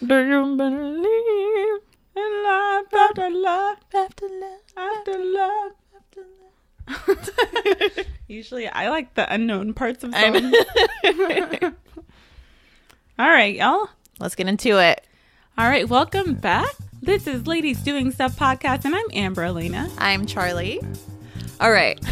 [0.00, 1.80] Do you believe
[2.16, 5.72] in life after life After love, after love?
[6.88, 7.22] after
[7.96, 8.06] love.
[8.26, 10.52] Usually, I like the unknown parts of songs.
[13.20, 13.88] All right, y'all.
[14.18, 15.06] Let's get into it.
[15.56, 16.74] All right, welcome back.
[17.00, 19.88] This is Ladies Doing Stuff podcast, and I'm Amber Elena.
[19.98, 20.80] I'm Charlie.
[21.60, 22.04] All right.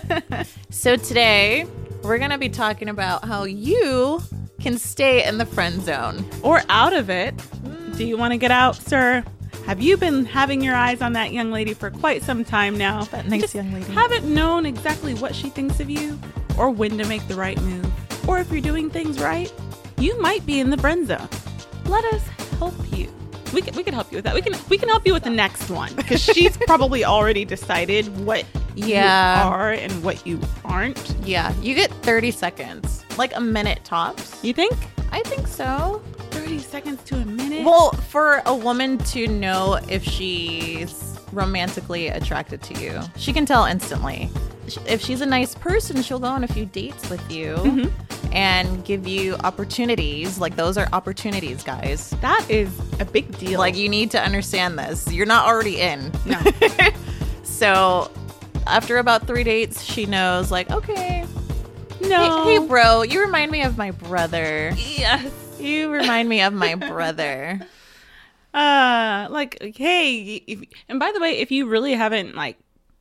[0.70, 1.66] so today
[2.02, 4.22] we're going to be talking about how you
[4.60, 6.28] can stay in the friend zone.
[6.42, 7.34] Or out of it.
[7.96, 9.24] Do you want to get out, sir?
[9.66, 13.04] Have you been having your eyes on that young lady for quite some time now?
[13.04, 13.92] That nice Just young lady.
[13.92, 16.18] Haven't known exactly what she thinks of you
[16.58, 17.86] or when to make the right move.
[18.28, 19.52] Or if you're doing things right,
[19.98, 21.28] you might be in the friend zone.
[21.86, 22.22] Let us
[22.58, 23.12] help you.
[23.52, 24.34] We can, we can help you with that.
[24.34, 28.06] We can we can help you with the next one because she's probably already decided
[28.24, 29.42] what Yeah.
[29.44, 31.14] you are and what you aren't.
[31.24, 34.42] Yeah, you get 30 seconds, like a minute tops.
[34.42, 34.74] You think?
[35.10, 36.02] I think so.
[36.30, 37.64] 30 seconds to a minute?
[37.64, 43.64] Well, for a woman to know if she's romantically attracted to you, she can tell
[43.64, 44.30] instantly.
[44.86, 48.32] If she's a nice person, she'll go on a few dates with you mm-hmm.
[48.34, 50.38] and give you opportunities.
[50.38, 52.10] Like, those are opportunities, guys.
[52.20, 53.58] that is a big deal.
[53.58, 55.10] Like, you need to understand this.
[55.10, 56.12] You're not already in.
[56.24, 56.40] no.
[57.58, 58.08] So,
[58.68, 61.26] after about three dates, she knows, like, okay,
[62.00, 62.44] no.
[62.44, 64.72] hey, hey, bro, you remind me of my brother.
[64.76, 65.32] Yes.
[65.58, 67.60] You remind me of my brother.
[68.54, 72.56] Uh, like, hey, if, and by the way, if you really haven't like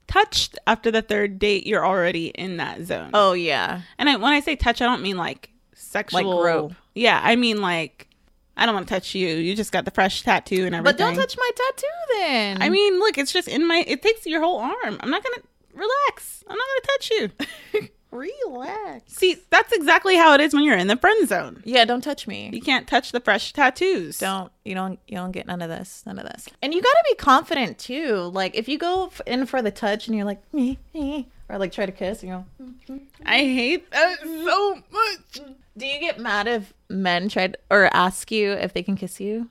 [0.08, 3.12] touched after the third date, you're already in that zone.
[3.14, 3.81] Oh, yeah.
[3.98, 6.42] and I, when I say touch, I don't mean like sexual.
[6.42, 6.73] grope.
[6.95, 8.08] Yeah, I mean like,
[8.56, 9.28] I don't want to touch you.
[9.28, 10.84] You just got the fresh tattoo and everything.
[10.84, 12.61] But don't touch my tattoo then.
[12.61, 13.84] I mean, look, it's just in my.
[13.86, 14.98] It takes your whole arm.
[15.00, 16.44] I'm not gonna relax.
[16.48, 17.89] I'm not gonna touch you.
[18.11, 19.13] relax.
[19.13, 21.61] See, that's exactly how it is when you're in the friend zone.
[21.66, 22.49] Yeah, don't touch me.
[22.53, 24.17] You can't touch the fresh tattoos.
[24.19, 26.47] Don't you don't you don't get none of this, none of this.
[26.61, 28.31] And you got to be confident too.
[28.33, 31.72] Like if you go in for the touch and you're like me, me, or like
[31.72, 33.04] try to kiss and you go, mm-hmm.
[33.26, 35.48] I hate that so much.
[35.77, 39.20] do you get mad if men try to, or ask you if they can kiss
[39.20, 39.49] you?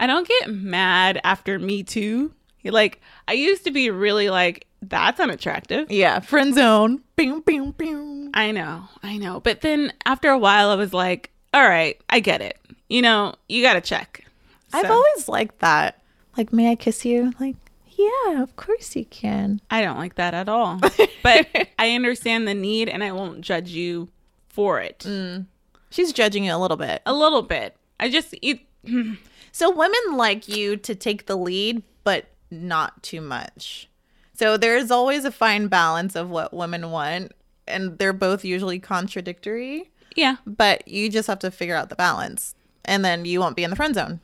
[0.00, 2.32] I don't get mad after Me Too.
[2.64, 5.90] Like I used to be really like that's unattractive.
[5.90, 7.02] Yeah, friend zone.
[7.16, 8.30] Bing, bing, bing.
[8.34, 9.40] I know, I know.
[9.40, 12.58] But then after a while, I was like, all right, I get it.
[12.88, 14.24] You know, you got to check.
[14.72, 16.00] I've always liked that.
[16.36, 17.32] Like, may I kiss you?
[17.40, 19.60] Like, yeah, of course you can.
[19.70, 20.78] I don't like that at all.
[21.22, 21.48] but
[21.78, 24.08] I understand the need, and I won't judge you
[24.48, 25.00] for it.
[25.00, 25.46] Mm.
[25.90, 27.02] She's judging you a little bit.
[27.06, 27.76] A little bit.
[27.98, 28.60] I just it,
[29.52, 33.88] So women like you to take the lead, but not too much.
[34.34, 37.32] So there's always a fine balance of what women want,
[37.66, 42.54] and they're both usually contradictory, yeah, but you just have to figure out the balance,
[42.84, 44.20] and then you won't be in the friend zone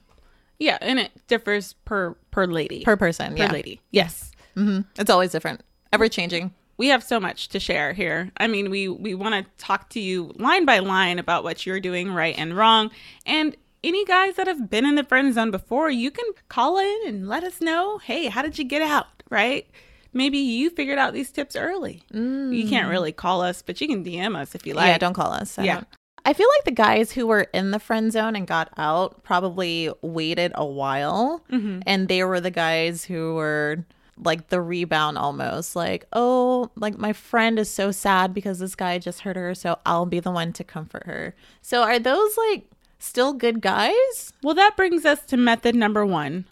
[0.58, 2.84] yeah, and it differs per per lady.
[2.84, 3.32] per person.
[3.32, 3.80] per yeah, lady.
[3.90, 4.30] Yes.
[4.54, 5.62] hmm it's always different,
[5.92, 6.52] ever changing.
[6.76, 8.30] we have so much to share here.
[8.36, 11.80] I mean, we we want to talk to you line by line about what you're
[11.80, 12.90] doing right and wrong.
[13.26, 16.98] And any guys that have been in the friend zone before, you can call in
[17.06, 19.66] and let us know, "Hey, how did you get out?" right?
[20.12, 22.02] Maybe you figured out these tips early.
[22.12, 24.86] You can't really call us, but you can DM us if you like.
[24.86, 25.58] yeah, don't call us.
[25.58, 25.74] I Yeah.
[25.76, 25.88] don't-
[26.26, 29.90] I feel like the guys who were in the friend zone and got out probably
[30.02, 31.80] waited a while, Mm-hmm.
[31.86, 33.84] and they were the guys who were
[34.22, 38.96] like the rebound almost like oh like my friend is so sad because this guy
[38.96, 42.64] just hurt her so i'll be the one to comfort her so are those like
[43.04, 46.46] still good guys Well, that brings us to method number one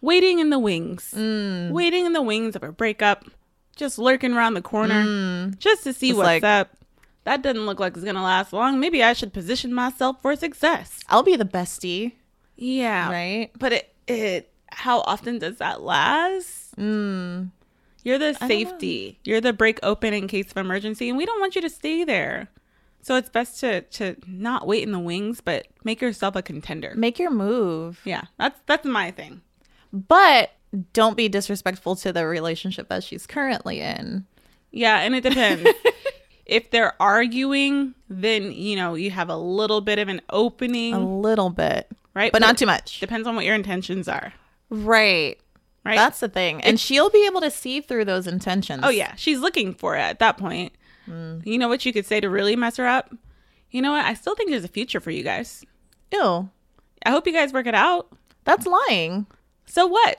[0.00, 1.12] waiting in the wings.
[1.16, 1.70] Mm.
[1.70, 3.24] Waiting in the wings of a breakup,
[3.74, 6.70] just lurking around the corner just to see It's what's like- up.
[7.24, 8.78] That doesn't look like it's going to last long.
[8.78, 11.00] Maybe I should position myself for success.
[11.08, 12.12] i'll be the bestie
[12.54, 13.10] Yeah.
[13.10, 16.76] right But it, it, how often does that last?
[16.76, 17.50] mm.
[18.04, 19.18] You're the safety.
[19.24, 22.04] You're the break open in case of emergency, and we don't want you to stay
[22.04, 22.46] there.
[23.06, 26.92] So it's best to to not wait in the wings, but make yourself a contender.
[26.96, 29.42] make your move Yeah, that's that's my thing.
[29.92, 30.50] but
[30.92, 34.26] don't be disrespectful to the relationship that she's currently in
[34.72, 35.70] Yeah, and it depends.
[36.46, 40.98] if they're arguing, then you know you have a little bit of an opening, a
[40.98, 42.32] little bit right?
[42.32, 44.32] but not too much Depends on what your intentions are,
[44.68, 45.38] right
[45.84, 45.94] right?
[45.94, 46.60] That's the thing.
[46.62, 48.82] And she'll be able to see through those intentions.
[48.84, 50.72] oh yeah, she's looking for it at that point.
[51.08, 51.46] Mm.
[51.46, 53.14] You know what you could say to really mess her up?
[53.70, 54.04] You know what?
[54.04, 55.64] I still think there's a future for you guys.
[56.12, 56.48] Ew.
[57.04, 58.08] I hope you guys work it out.
[58.44, 59.26] That's lying.
[59.66, 60.18] So what?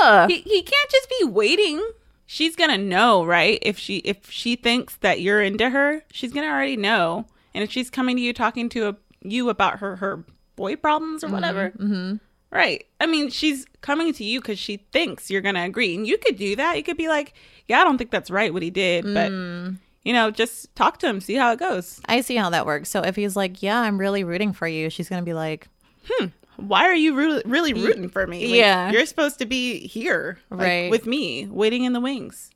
[0.00, 0.30] Ugh.
[0.30, 1.86] He, he can't just be waiting.
[2.26, 3.58] She's gonna know, right?
[3.62, 7.26] If she if she thinks that you're into her, she's gonna already know.
[7.54, 10.24] And if she's coming to you talking to a, you about her her
[10.56, 11.70] boy problems or whatever.
[11.70, 12.16] Mm-hmm.
[12.50, 12.86] Right.
[13.00, 15.94] I mean, she's coming to you because she thinks you're to agree.
[15.94, 16.76] And you could do that.
[16.76, 17.34] You could be like,
[17.66, 19.04] yeah, I don't think that's right what he did.
[19.04, 19.78] But, Mm.
[20.04, 22.00] You know, just talk to him, see how it goes.
[22.06, 22.88] I see how that works.
[22.88, 25.68] So if he's like, "Yeah, I'm really rooting for you," she's gonna be like,
[26.10, 28.46] "Hmm, Why are you really, really rooting for me?
[28.46, 28.90] Like, Yeah.
[28.90, 30.90] You're supposed to be here like, Right.
[30.90, 32.50] with me, waiting in the wings.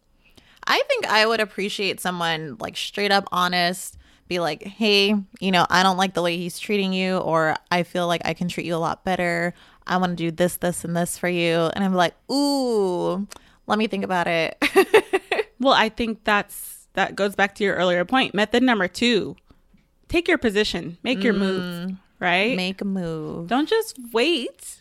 [0.67, 3.97] I think I would appreciate someone like straight up honest,
[4.29, 7.83] be like, hey, you know, I don't like the way he's treating you, or I
[7.83, 9.55] feel like I can treat you a lot better.
[9.87, 11.71] I want to do this, this, and this for you.
[11.75, 13.27] And I'm like, ooh,
[13.67, 14.56] let me think about it.
[15.61, 18.35] Well, I think that's that goes back to your earlier point.
[18.35, 19.37] Method number two
[20.12, 21.39] take your position, make your mm.
[21.39, 22.56] move, right?
[22.56, 23.49] Make a move.
[23.49, 24.79] Don't just wait.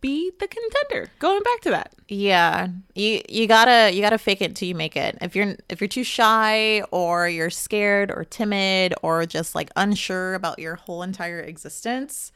[0.00, 1.10] Be the contender.
[1.20, 1.94] Going back to that.
[2.08, 5.16] Yeah, you you gotta you gotta fake it till you make it.
[5.20, 10.34] If you're if you're too shy or you're scared or timid or just like unsure
[10.34, 12.32] about your whole entire existence,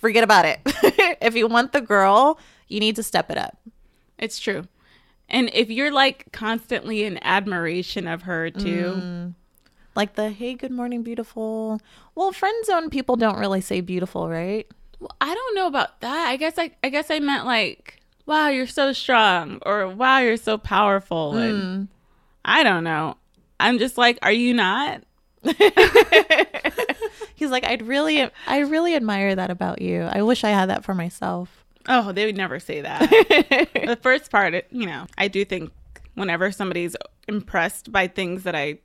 [0.00, 0.60] forget about it.
[1.22, 2.38] if you want the girl,
[2.68, 3.56] you need to step it up.
[4.18, 4.64] It's true.
[5.30, 9.34] And if you're like constantly in admiration of her too, mm.
[9.96, 11.80] Like the hey, good morning, beautiful.
[12.14, 14.66] Well, friend zone people don't really say beautiful, right?
[15.00, 16.28] well, I don't know about that.
[16.28, 20.36] I guess I I guess I meant like, wow, you're so strong or wow, you're
[20.36, 21.88] so powerful and mm.
[22.44, 23.16] I don't know.
[23.58, 25.02] I'm just like, are you not?
[27.34, 30.02] He's like, I'd really, I really admire that about you.
[30.02, 31.59] I wish I had that for myself.
[31.88, 33.00] Oh, they would never say that.
[33.86, 35.72] the first part, you know, I do think
[36.14, 36.96] whenever somebody's
[37.28, 38.78] impressed by things that I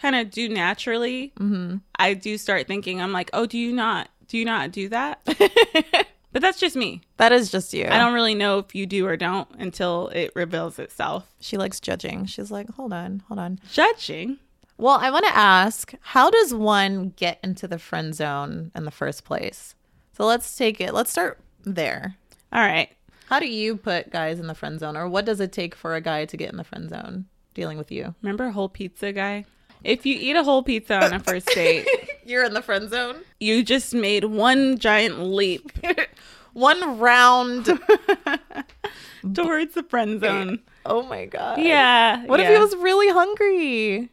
[0.00, 1.76] kind of do naturally, mm-hmm.
[1.98, 5.20] I do start thinking, I'm like, oh, do you not, do you not do that?
[6.32, 7.00] but that's just me.
[7.16, 7.86] That is just you.
[7.86, 11.32] I don't really know if you do or don't until it reveals itself.
[11.40, 12.26] She likes judging.
[12.26, 13.58] She's like, hold on, hold on.
[13.72, 14.38] Judging.
[14.76, 18.90] Well, I want to ask, how does one get into the friend zone in the
[18.90, 19.74] first place?
[20.16, 20.94] So let's take it.
[20.94, 22.16] Let's start there.
[22.52, 22.88] All right.
[23.28, 25.94] How do you put guys in the friend zone, or what does it take for
[25.94, 28.14] a guy to get in the friend zone dealing with you?
[28.22, 29.44] Remember whole pizza guy?
[29.84, 31.86] If you eat a whole pizza on a first date,
[32.26, 33.16] You're in the friend zone.
[33.38, 35.70] you just made one giant leap
[36.52, 37.66] One round.
[39.34, 40.60] towards the friend zone.
[40.86, 41.60] oh my god.
[41.60, 42.24] Yeah.
[42.26, 44.10] What if he was really hungry?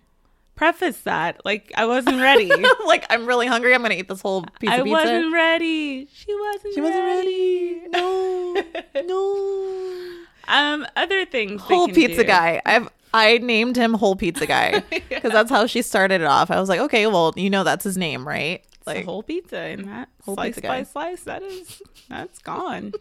[0.57, 2.51] Preface that like I wasn't ready.
[2.85, 3.73] like, I'm really hungry.
[3.73, 4.99] I'm gonna eat this whole piece I of pizza.
[4.99, 6.07] I wasn't ready.
[6.13, 6.73] She wasn't.
[6.73, 7.81] she wasn't ready.
[7.93, 8.63] No,
[9.05, 10.23] no.
[10.49, 11.61] Um, other things.
[11.61, 12.27] Whole pizza do.
[12.27, 12.61] guy.
[12.65, 16.51] I've I named him Whole Pizza Guy because that's how she started it off.
[16.51, 18.63] I was like, okay, well, you know that's his name, right?
[18.85, 20.83] Like, whole pizza and that Whole slice pizza by guy.
[20.83, 21.23] slice.
[21.23, 22.91] That is that's gone.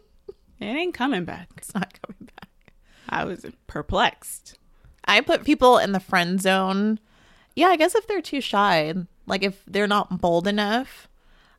[0.60, 1.48] it ain't coming back.
[1.58, 2.72] it's not coming back.
[3.08, 4.58] I was perplexed.
[5.04, 6.98] I put people in the friend zone.
[7.56, 8.94] Yeah, I guess if they're too shy,
[9.26, 11.08] like if they're not bold enough.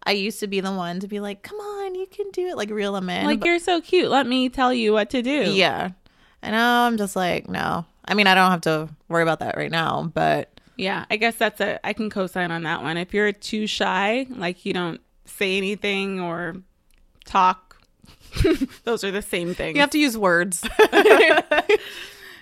[0.04, 2.56] I used to be the one to be like, "Come on, you can do it,"
[2.56, 3.26] like reel them in.
[3.26, 4.10] Like but- you're so cute.
[4.10, 5.52] Let me tell you what to do.
[5.52, 5.90] yeah,
[6.42, 7.84] and now I'm just like, no.
[8.06, 11.04] I mean, I don't have to worry about that right now, but Yeah.
[11.12, 11.86] I guess that's a.
[11.86, 12.96] I can co-sign on that one.
[12.96, 16.56] If you're too shy, like you don't say anything or
[17.26, 17.82] talk,
[18.86, 19.76] those are the same things.
[19.76, 20.64] you have to use words.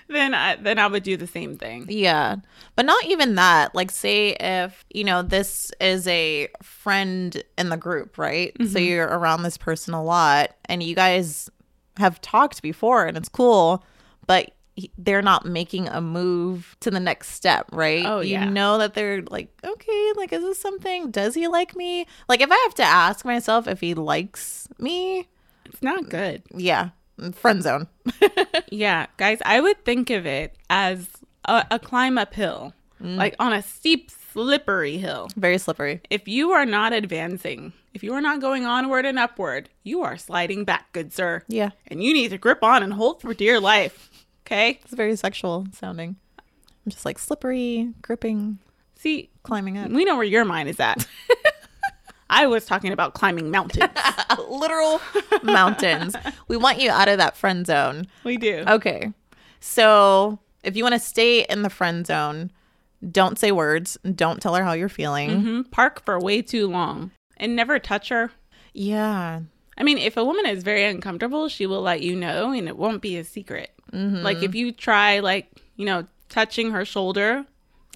[0.08, 1.86] then I then I would do the same thing.
[1.88, 2.36] Yeah.
[2.74, 3.74] But not even that.
[3.74, 8.52] Like, say if, you know, this is a friend in the group, right?
[8.58, 8.78] So mm-hmm.
[8.78, 11.50] you're around this person a lot and you guys
[11.96, 13.84] have talked before and it's cool,
[14.26, 14.52] but
[14.98, 18.04] they're not making a move to the next step, right?
[18.04, 18.44] Oh, yeah.
[18.44, 21.10] you know that they're like, okay, like, is this something?
[21.10, 22.06] Does he like me?
[22.28, 25.28] Like, if I have to ask myself if he likes me,
[25.64, 26.42] It's not good.
[26.54, 26.90] yeah,
[27.32, 27.88] friend zone.
[28.70, 31.08] Yeah, guys, I would think of it as
[31.44, 33.16] a, a climb uphill, mm.
[33.16, 35.28] like on a steep, slippery hill.
[35.36, 36.00] Very slippery.
[36.10, 40.16] If you are not advancing, if you are not going onward and upward, you are
[40.16, 41.42] sliding back, good sir.
[41.48, 41.70] Yeah.
[41.86, 44.10] And you need to grip on and hold for dear life.
[44.44, 44.80] Okay?
[44.84, 46.16] It's very sexual sounding.
[46.38, 48.58] I'm just like slippery, gripping,
[48.96, 49.90] See, climbing up.
[49.90, 51.06] we know where your mind is at.
[52.28, 53.90] I was talking about climbing mountains.
[54.48, 55.00] Literal
[55.42, 56.14] mountains.
[56.48, 58.06] We want you out of that friend zone.
[58.24, 58.64] we do.
[58.68, 59.12] Okay.
[59.60, 62.50] So if you want to stay in the friend zone,
[63.10, 63.98] don't say words.
[64.14, 65.30] Don't tell her how you're feeling.
[65.42, 65.70] Mhm.
[65.70, 68.30] Park for way too long and never touch her.
[68.72, 69.40] Yeah.
[69.78, 72.76] I mean, if a woman is very uncomfortable, she will let you know and it
[72.76, 73.70] won't be a secret.
[73.92, 77.46] Like if you try, like, you know, touching her shoulder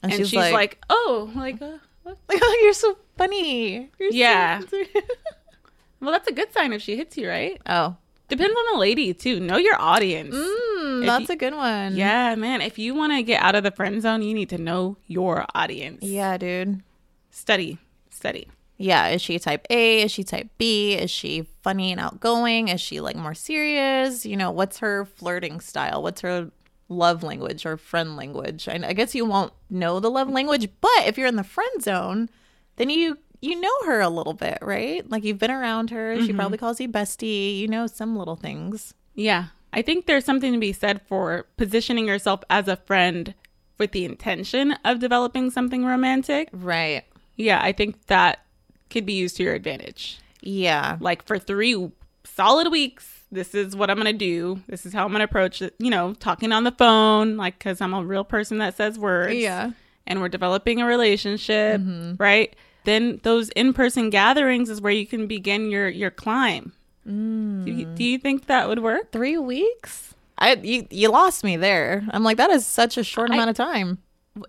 [0.02, 1.78] And, and, she's, she's, like, like, oh, like, uh,
[2.26, 2.62] what?
[2.62, 3.90] you're so funny.
[3.98, 4.60] You're so- Yeah.
[6.00, 7.60] well, that's a good sign if she hits you, right?
[7.66, 7.96] oh.
[8.28, 9.40] Depends on the lady, too.
[9.40, 10.36] Know your audience.
[10.36, 11.96] Mm, that's you- a good one.
[11.96, 12.60] Yeah, man.
[12.60, 15.44] If you want to get out of the friend zone, you need to know your
[15.52, 16.04] audience.
[16.04, 16.80] Yeah, dude.
[17.32, 17.78] Study.
[18.08, 18.46] Study.
[18.76, 20.02] Yeah, is she type A?
[20.02, 20.92] Is she type B?
[20.94, 22.68] Is she funny and outgoing?
[22.68, 24.24] Is she like more serious?
[24.24, 26.00] You know, what's her flirting style?
[26.00, 26.52] What's her
[26.90, 28.68] love language or friend language?
[28.68, 31.82] And I guess you won't know the love language, but if you're in the friend
[31.82, 32.28] zone,
[32.76, 35.08] then you you know her a little bit, right?
[35.10, 36.16] Like you've been around her.
[36.16, 36.36] She mm-hmm.
[36.36, 37.58] probably calls you bestie.
[37.58, 38.92] You know some little things.
[39.14, 39.46] Yeah.
[39.72, 43.34] I think there's something to be said for positioning yourself as a friend
[43.78, 46.48] with the intention of developing something romantic.
[46.52, 47.04] Right.
[47.36, 48.44] Yeah, I think that
[48.90, 50.18] could be used to your advantage.
[50.42, 50.98] Yeah.
[51.00, 51.90] Like for three
[52.24, 54.60] solid weeks, this is what I'm going to do.
[54.66, 55.74] This is how I'm going to approach it.
[55.78, 59.34] You know, talking on the phone, like, because I'm a real person that says words.
[59.34, 59.72] Yeah.
[60.06, 62.14] And we're developing a relationship, mm-hmm.
[62.18, 62.56] right?
[62.84, 66.72] Then those in person gatherings is where you can begin your, your climb.
[67.06, 67.64] Mm.
[67.64, 69.12] Do, you, do you think that would work?
[69.12, 70.14] Three weeks?
[70.38, 72.02] I you, you lost me there.
[72.10, 73.98] I'm like, that is such a short amount of time.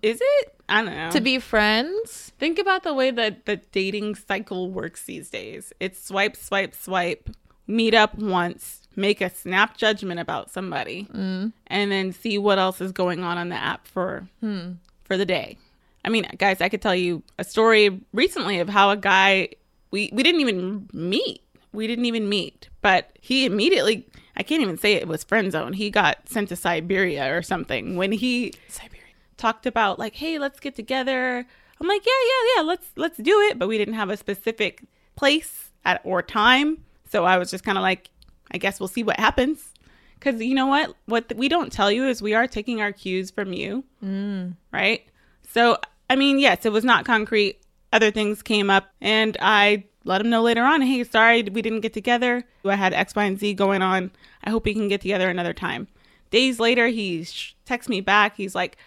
[0.02, 0.56] Is it?
[0.70, 1.12] I don't know.
[1.12, 2.32] To be friends?
[2.40, 5.74] Think about the way that the dating cycle works these days.
[5.80, 7.30] It's swipe, swipe, swipe,
[7.72, 11.52] meet up once, make a snap judgment about somebody, mm.
[11.68, 14.74] and then see what else is going on on the app for hmm.
[15.04, 15.58] for the day.
[16.04, 19.50] I mean, guys, I could tell you a story recently of how a guy
[19.92, 21.42] we we didn't even meet.
[21.74, 25.74] We didn't even meet, but he immediately I can't even say it was friend zone.
[25.74, 29.04] He got sent to Siberia or something when he Siberia
[29.38, 31.46] talked about like, "Hey, let's get together."
[31.80, 34.84] I'm like, "Yeah, yeah, yeah, let's let's do it." But we didn't have a specific
[35.16, 38.10] place at or time, so I was just kind of like,
[38.52, 39.74] "I guess we'll see what happens."
[40.20, 40.96] Because you know what?
[41.06, 44.56] What we don't tell you is we are taking our cues from you, mm.
[44.72, 45.04] right?
[45.48, 45.78] So,
[46.10, 47.60] I mean, yes, it was not concrete.
[47.94, 51.82] Other things came up, and I let him know later on, "Hey, sorry, we didn't
[51.82, 52.44] get together.
[52.66, 54.12] I had X, Y, and Z going on.
[54.44, 55.88] I hope we can get together another time."
[56.30, 58.38] Days later, he sh- texts me back.
[58.38, 58.78] He's like,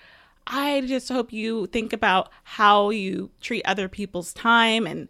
[0.47, 5.09] I just hope you think about how you treat other people's time and,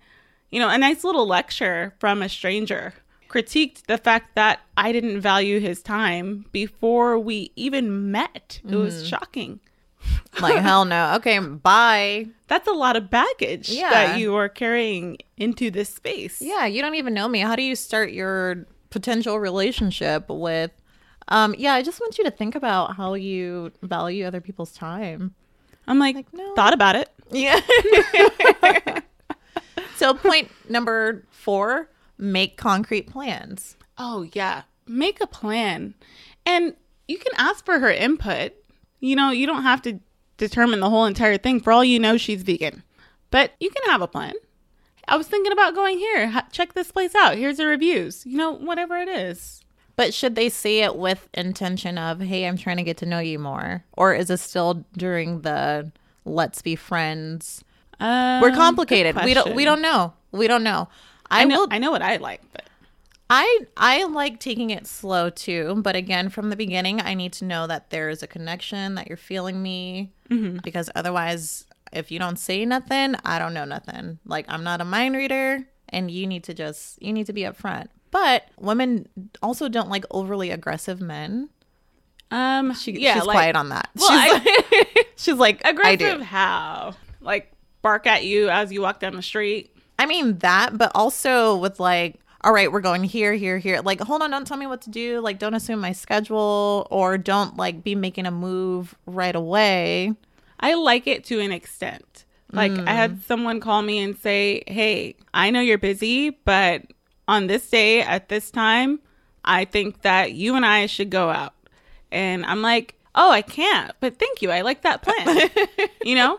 [0.51, 2.95] you know, a nice little lecture from a stranger.
[3.35, 8.61] Critiqued the fact that I didn't value his time before we even met.
[8.69, 9.61] It was shocking.
[10.41, 11.15] Like, hell no.
[11.15, 12.27] Okay, bye.
[12.49, 13.89] That's a lot of baggage Yeah.
[13.91, 16.43] that you are carrying into this space.
[16.43, 17.39] Yeah, you don't even know me.
[17.39, 20.71] How do you start your potential relationship with
[21.29, 25.35] um yeah, I just want you to think about how you value other people's time.
[25.87, 26.55] I'm like, no.
[26.55, 27.09] thought about it.
[27.31, 27.61] Yeah.
[29.97, 31.89] so point number 4,
[32.19, 33.77] make concrete plans.
[33.99, 34.63] Oh, yeah.
[34.87, 35.95] Make a plan.
[36.45, 36.75] And
[37.09, 38.53] you can ask for her input.
[39.01, 40.01] You know, you don't have to
[40.37, 41.61] determine the whole entire thing.
[41.61, 42.83] For all you know, she's vegan.
[43.31, 44.35] But you can have a plan.
[45.07, 46.43] I was thinking about going here.
[46.53, 47.37] Check this place out.
[47.37, 48.25] Here's the reviews.
[48.25, 49.61] You know, whatever it is.
[49.97, 53.21] But should they say it with intention of, "Hey, I'm trying to get to know
[53.21, 55.93] you more," or is it still during the
[56.25, 57.63] "Let's be friends"?
[58.01, 59.15] Um, We're complicated.
[59.25, 59.55] We don't.
[59.55, 60.15] We don't know.
[60.33, 60.89] We don't know.
[61.31, 61.61] I, I know.
[61.61, 61.69] will.
[61.71, 62.65] I know what I like, but
[63.31, 67.45] I I like taking it slow too, but again, from the beginning, I need to
[67.45, 70.13] know that there is a connection, that you're feeling me,
[70.63, 74.19] because otherwise, if you don't say nothing, I don't know nothing.
[74.27, 77.43] Like I'm not a mind reader, and you need to just you need to be
[77.43, 77.89] upfront.
[78.11, 79.09] But women
[79.43, 81.49] also don't like overly aggressive men.
[82.31, 83.89] um, She, yeah, she's like, quiet on that.
[83.97, 86.21] Well, she's, I- like, she's like aggressive.
[86.21, 86.95] How?
[87.21, 87.51] Like
[87.83, 89.74] bark at you as you walk down the street.
[89.99, 93.81] I mean that, but also with like, all right, we're going here, here, here.
[93.81, 95.21] Like, hold on, don't tell me what to do.
[95.21, 100.13] Like, don't assume my schedule or don't like be making a move right away.
[100.61, 102.25] I like it to an extent.
[102.55, 103.23] Like I had mm.
[103.25, 106.83] someone call me and say, "Hey, I know you're busy, but
[107.27, 109.01] on this day at this time,
[109.45, 111.55] I think that you and I should go out."
[112.13, 114.51] And I'm like, "Oh, I can't, but thank you.
[114.53, 115.51] I like that plan."
[116.05, 116.39] you know?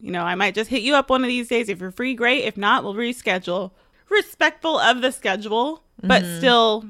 [0.00, 2.14] You know, I might just hit you up one of these days if you're free,
[2.14, 2.44] great.
[2.44, 3.72] If not, we'll reschedule.
[4.08, 6.38] Respectful of the schedule, but mm-hmm.
[6.38, 6.84] still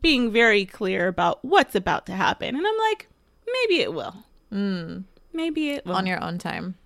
[0.00, 2.54] being very clear about what's about to happen.
[2.54, 3.08] And I'm like,
[3.46, 4.14] maybe it will.
[4.52, 5.04] Mm.
[5.32, 5.94] Maybe it will.
[5.94, 6.76] on your own time.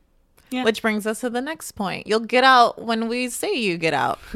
[0.50, 0.64] Yeah.
[0.64, 2.06] Which brings us to the next point.
[2.06, 4.20] You'll get out when we say you get out.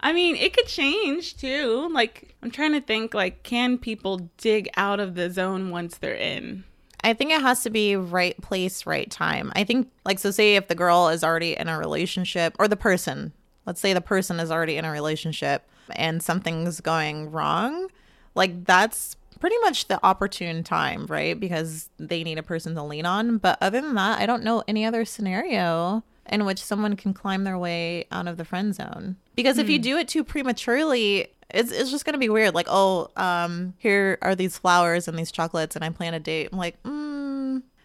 [0.00, 1.88] I mean, it could change too.
[1.92, 6.14] Like, I'm trying to think, like, can people dig out of the zone once they're
[6.14, 6.64] in?
[7.04, 9.52] I think it has to be right place, right time.
[9.54, 12.76] I think, like, so say if the girl is already in a relationship or the
[12.76, 13.32] person,
[13.66, 17.88] let's say the person is already in a relationship and something's going wrong,
[18.34, 21.38] like, that's pretty much the opportune time, right?
[21.38, 23.38] Because they need a person to lean on.
[23.38, 27.42] But other than that, I don't know any other scenario in which someone can climb
[27.42, 29.16] their way out of the friend zone.
[29.34, 32.54] Because if you do it too prematurely, it's, it's just gonna be weird.
[32.54, 36.50] Like, oh, um, here are these flowers and these chocolates, and I plan a date.
[36.52, 36.91] I'm like, mm,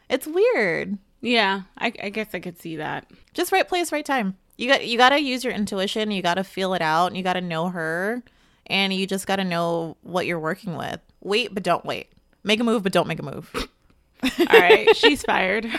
[0.09, 0.97] it's weird.
[1.21, 3.09] Yeah, I, I guess I could see that.
[3.33, 4.37] Just right place, right time.
[4.57, 6.11] You got you got to use your intuition.
[6.11, 7.07] You got to feel it out.
[7.07, 8.23] And you got to know her,
[8.67, 10.99] and you just got to know what you're working with.
[11.21, 12.09] Wait, but don't wait.
[12.43, 13.51] Make a move, but don't make a move.
[14.23, 15.65] All right, she's fired.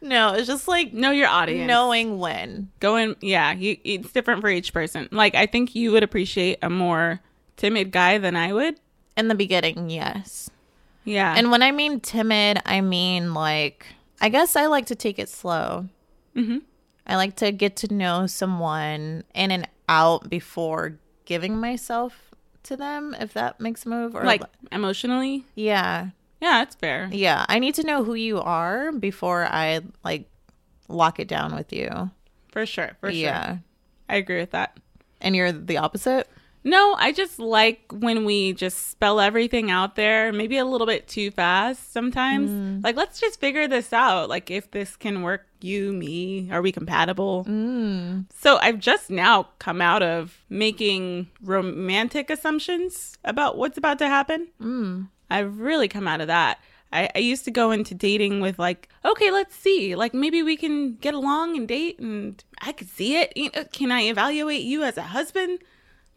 [0.00, 1.68] no, it's just like Know your audience.
[1.68, 2.70] knowing when.
[2.80, 5.08] Going, yeah, you, it's different for each person.
[5.12, 7.20] Like, I think you would appreciate a more
[7.56, 8.80] timid guy than I would.
[9.16, 10.50] In the beginning, yes.
[11.04, 11.34] Yeah.
[11.36, 13.86] And when I mean timid, I mean like
[14.20, 15.88] I guess I like to take it slow.
[16.34, 16.58] hmm
[17.04, 22.30] I like to get to know someone in and out before giving myself
[22.64, 24.14] to them, if that makes a move.
[24.14, 25.44] Or like emotionally.
[25.56, 27.08] yeah, Yeah, that's fair.
[27.10, 27.44] yeah.
[27.48, 30.28] I need to know who you are before I like
[30.88, 32.10] lock it down with you.
[32.52, 32.92] For sure.
[33.00, 33.18] For sure.
[33.18, 33.56] yeah,
[34.08, 34.78] I agree with that.
[35.20, 36.28] and you're the opposite.
[36.64, 41.08] No, I just like when we just spell everything out there, maybe a little bit
[41.08, 42.84] too fast sometimes.
[42.84, 44.28] Like, let's just figure this out.
[44.28, 47.44] Like, if this can work, you, me, are we compatible?
[47.48, 48.26] Mm.
[48.32, 54.48] So, I've just now come out of making romantic assumptions about what's about to happen.
[54.60, 55.08] Mm.
[55.30, 56.58] I've really come out of that.
[56.92, 60.56] I, I used to go into dating with like, okay, let's see, like maybe we
[60.56, 63.32] can get along and date, and I could see it.
[63.34, 65.60] You know, can I evaluate you as a husband?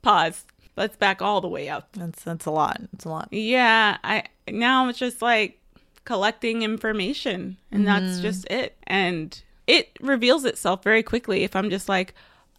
[0.06, 0.46] Pause.
[0.78, 1.90] Let's back all the way up.
[1.94, 2.80] That's that's a lot.
[2.94, 3.28] It's a lot.
[3.32, 5.60] Yeah, I now it's just like
[6.04, 8.22] collecting information, and that's mm-hmm.
[8.22, 8.78] just it.
[8.86, 12.14] And it reveals itself very quickly if I'm just like,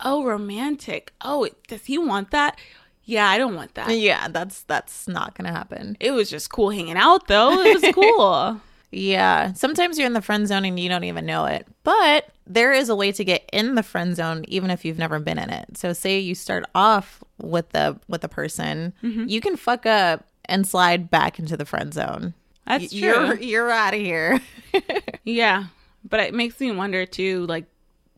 [0.05, 1.13] oh, romantic.
[1.21, 2.59] Oh, does he want that?
[3.05, 3.97] Yeah, I don't want that.
[3.97, 5.97] Yeah, that's that's not gonna happen.
[6.01, 7.61] It was just cool hanging out, though.
[7.61, 8.61] It was cool.
[8.91, 9.53] Yeah.
[9.55, 11.67] Sometimes you're in the friend zone and you don't even know it.
[11.85, 15.19] But there is a way to get in the friend zone even if you've never
[15.19, 15.77] been in it.
[15.77, 19.29] So say you start off with the with a person, mm-hmm.
[19.29, 22.35] you can fuck up and slide back into the friend zone.
[22.67, 23.09] That's Y- true.
[23.09, 24.41] You're you're out of here.
[25.25, 25.65] Yeah,
[26.09, 27.47] but it makes me wonder too.
[27.47, 27.65] Like,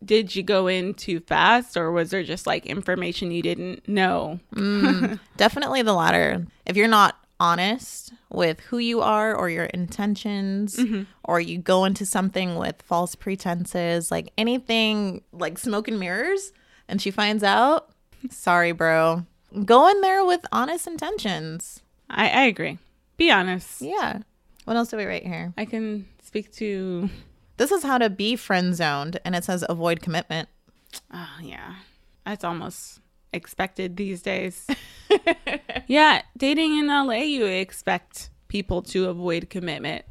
[0.04, 4.40] did you go in too fast, or was there just like information you didn't know?
[4.54, 6.44] Mm, definitely the latter.
[6.66, 11.02] If you're not honest with who you are or your intentions, mm-hmm.
[11.24, 16.52] or you go into something with false pretenses, like anything like smoke and mirrors,
[16.88, 17.90] and she finds out,
[18.30, 19.24] sorry, bro.
[19.64, 21.80] Go in there with honest intentions.
[22.10, 22.78] I, I agree.
[23.16, 23.80] Be honest.
[23.80, 24.20] Yeah.
[24.64, 25.54] What else do we write here?
[25.56, 27.08] I can speak to.
[27.56, 30.48] This is how to be friend zoned, and it says avoid commitment.
[31.12, 31.76] Oh yeah,
[32.24, 33.00] that's almost
[33.32, 34.66] expected these days.
[35.86, 40.04] yeah, dating in LA, you expect people to avoid commitment.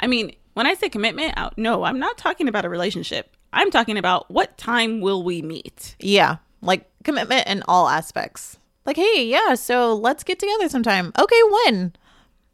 [0.00, 3.36] I mean, when I say commitment, no, I'm not talking about a relationship.
[3.52, 5.96] I'm talking about what time will we meet.
[6.00, 8.58] Yeah, like commitment in all aspects.
[8.84, 11.12] Like, hey, yeah, so let's get together sometime.
[11.18, 11.92] Okay, when?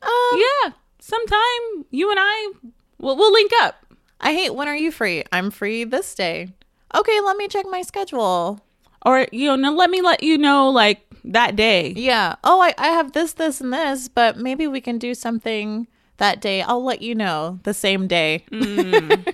[0.02, 2.52] Um, Yeah, sometime you and I
[2.98, 3.86] will we'll link up.
[4.20, 5.24] I hate when are you free?
[5.32, 6.48] I'm free this day.
[6.94, 8.60] Okay, let me check my schedule.
[9.08, 11.94] Or you know, let me let you know like that day.
[11.96, 12.34] Yeah.
[12.44, 15.86] Oh, I, I have this, this, and this, but maybe we can do something
[16.18, 16.60] that day.
[16.60, 18.44] I'll let you know the same day.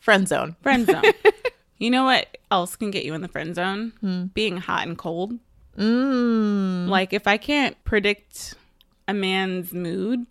[0.00, 0.56] Friend zone.
[0.62, 1.02] Friend zone.
[1.78, 4.30] you know what else can get you in the friend zone?
[4.34, 5.38] Being hot and cold.
[5.78, 6.86] Mm.
[6.86, 8.54] Like if I can't predict
[9.08, 10.26] a man's mood,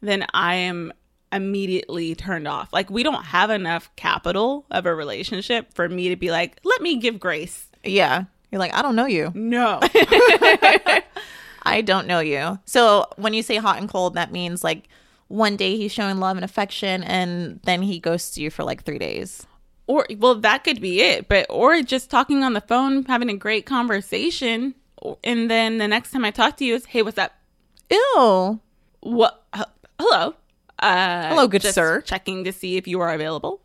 [0.00, 0.92] then I am
[1.32, 2.72] immediately turned off.
[2.72, 6.80] Like we don't have enough capital of a relationship for me to be like, let
[6.80, 7.67] me give grace.
[7.84, 8.24] Yeah.
[8.50, 9.30] You're like, I don't know you.
[9.34, 9.80] No.
[11.62, 12.58] I don't know you.
[12.64, 14.88] So when you say hot and cold, that means like
[15.28, 18.98] one day he's showing love and affection and then he ghosts you for like three
[18.98, 19.46] days.
[19.86, 21.28] or well, that could be it.
[21.28, 24.74] But or just talking on the phone, having a great conversation,
[25.22, 27.32] and then the next time I talk to you is, hey, what's up?
[27.90, 28.60] Ew.
[29.00, 29.44] What?
[29.98, 30.34] hello.
[30.80, 32.00] Uh, Hello, good sir.
[32.02, 33.60] Checking to see if you are available.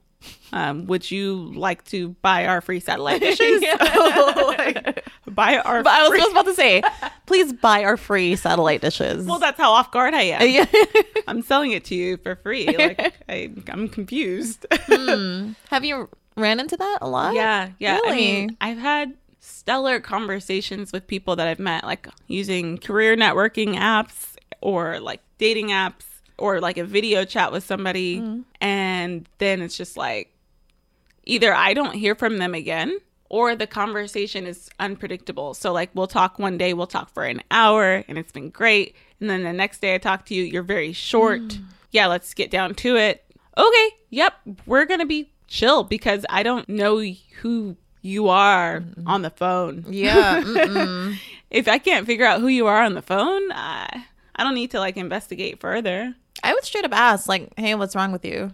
[0.51, 3.61] Um, would you like to buy our free satellite dishes?
[5.27, 5.83] buy our.
[5.83, 6.83] But I was just about to say,
[7.25, 9.25] please buy our free satellite dishes.
[9.25, 10.47] well, that's how off guard I am.
[10.49, 10.65] yeah.
[11.27, 12.67] I'm selling it to you for free.
[12.67, 14.65] Like I, I'm confused.
[14.89, 17.33] Have you ran into that a lot?
[17.33, 17.99] Yeah, yeah.
[18.05, 23.75] I mean, I've had stellar conversations with people that I've met, like using career networking
[23.75, 26.03] apps or like dating apps
[26.37, 28.19] or like a video chat with somebody.
[28.19, 28.41] Mm-hmm.
[28.61, 30.33] And then it's just like
[31.25, 32.99] either I don't hear from them again
[33.33, 35.55] or the conversation is unpredictable.
[35.55, 38.95] So, like, we'll talk one day, we'll talk for an hour, and it's been great.
[39.19, 41.41] And then the next day I talk to you, you're very short.
[41.41, 41.63] Mm.
[41.89, 43.25] Yeah, let's get down to it.
[43.57, 44.35] Okay, yep,
[44.67, 47.03] we're going to be chill because I don't know
[47.41, 49.85] who you are on the phone.
[49.89, 51.13] Yeah.
[51.49, 54.71] If I can't figure out who you are on the phone, I, I don't need
[54.71, 56.15] to like investigate further.
[56.41, 58.51] I would straight up ask, like, "Hey, what's wrong with you?"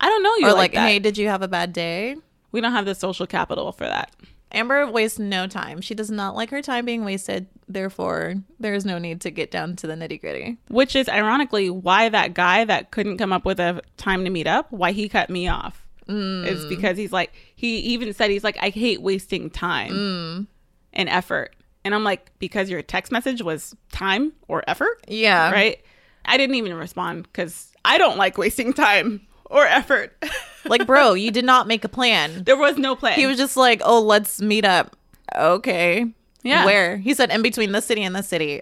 [0.00, 0.82] I don't know you or like, like.
[0.82, 2.16] "Hey, did you have a bad day?"
[2.52, 4.10] we don't have the social capital for that.
[4.50, 5.80] Amber wastes no time.
[5.80, 7.46] She does not like her time being wasted.
[7.68, 10.58] Therefore, there is no need to get down to the nitty gritty.
[10.66, 14.48] Which is ironically why that guy that couldn't come up with a time to meet
[14.48, 15.86] up, why he cut me off.
[16.08, 16.44] Mm.
[16.48, 20.46] Is because he's like he even said he's like I hate wasting time Mm.
[20.94, 21.54] and effort.
[21.84, 25.52] And I'm like because your text message was time or effort, Yeah.
[25.52, 25.78] right?
[26.24, 30.16] I didn't even respond cuz I don't like wasting time or effort.
[30.66, 32.44] Like, bro, you did not make a plan.
[32.44, 33.14] there was no plan.
[33.18, 34.94] He was just like, "Oh, let's meet up."
[35.34, 36.04] Okay.
[36.42, 36.66] Yeah.
[36.66, 36.98] Where?
[36.98, 38.60] He said in between the city and the city.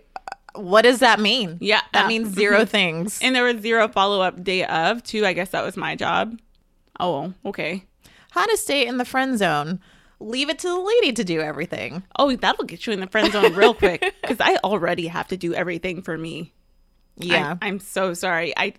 [0.54, 1.58] What does that mean?
[1.60, 1.80] Yeah.
[1.92, 2.06] That Yeah.
[2.06, 3.18] means 0 things.
[3.20, 5.26] and there was zero follow-up day of, too.
[5.26, 6.38] I guess that was my job.
[7.00, 7.84] Oh, okay.
[8.30, 9.80] How to stay in the friend zone.
[10.20, 12.04] Leave it to the lady to do everything.
[12.16, 15.36] Oh, that'll get you in the friend zone real quick because I already have to
[15.36, 16.52] do everything for me.
[17.18, 17.56] Yeah.
[17.60, 18.52] I, am so sorry.
[18.56, 18.74] I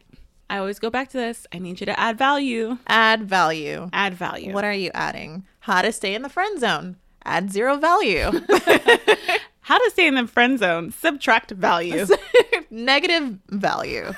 [0.50, 1.46] I always go back to this.
[1.54, 2.78] I need you to add value.
[2.88, 3.90] Add value.
[3.94, 4.54] Add value.
[4.54, 5.46] What are you adding?
[5.60, 6.98] How to stay in the friend zone.
[7.24, 8.32] Add zero value.
[9.62, 10.92] How to stay in the friend zone?
[10.92, 12.08] Subtract value.
[12.72, 14.14] Negative value.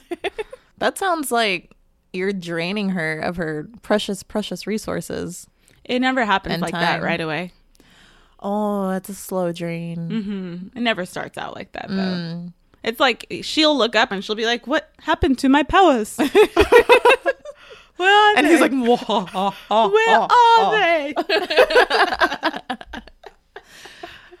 [0.78, 1.72] that sounds like
[2.12, 5.46] you're draining her of her precious, precious resources.
[5.84, 7.52] it never happens like that right away.
[8.40, 10.70] Oh, that's a slow drain.
[10.76, 11.94] It never starts out like that though.
[11.94, 12.52] Mm.
[12.84, 16.16] It's like she'll look up and she'll be like, "What happened to my powers?"
[17.96, 18.50] Where are And they?
[18.50, 21.14] he's like, "Whoa." "Where are they?"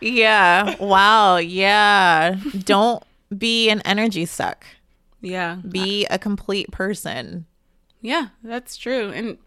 [0.00, 0.76] yeah.
[0.82, 1.36] Wow.
[1.38, 2.36] Yeah.
[2.64, 3.02] Don't
[3.36, 4.66] be an energy suck.
[5.20, 7.46] yeah, Be a complete person.
[8.00, 9.10] Yeah, that's true.
[9.10, 9.38] And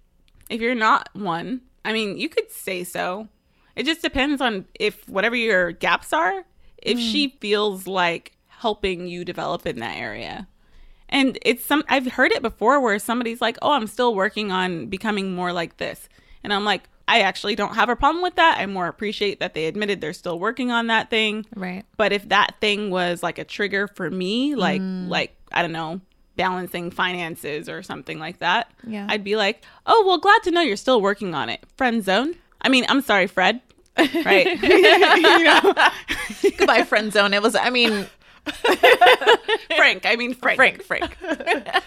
[0.49, 3.27] if you're not one, I mean, you could say so.
[3.75, 6.43] It just depends on if whatever your gaps are,
[6.81, 7.39] if she mm.
[7.39, 10.47] feels like helping you develop in that area.
[11.09, 14.87] And it's some I've heard it before where somebody's like, "Oh, I'm still working on
[14.87, 16.09] becoming more like this."
[16.43, 18.57] And I'm like, I actually don't have a problem with that.
[18.59, 21.45] I more appreciate that they admitted they're still working on that thing.
[21.55, 21.85] Right.
[21.95, 25.07] But if that thing was like a trigger for me, like mm.
[25.07, 26.01] like I don't know,
[26.35, 29.07] balancing finances or something like that, Yeah.
[29.09, 32.35] I'd be like, "Oh, well, glad to know you're still working on it." Friend zone.
[32.61, 33.61] I mean, I'm sorry, Fred.
[34.25, 34.45] Right.
[34.61, 35.73] you know,
[36.57, 37.33] Goodbye, friend zone.
[37.33, 38.05] It was, I mean,
[39.75, 40.05] Frank.
[40.05, 40.57] I mean Frank.
[40.57, 41.17] Frank, Frank.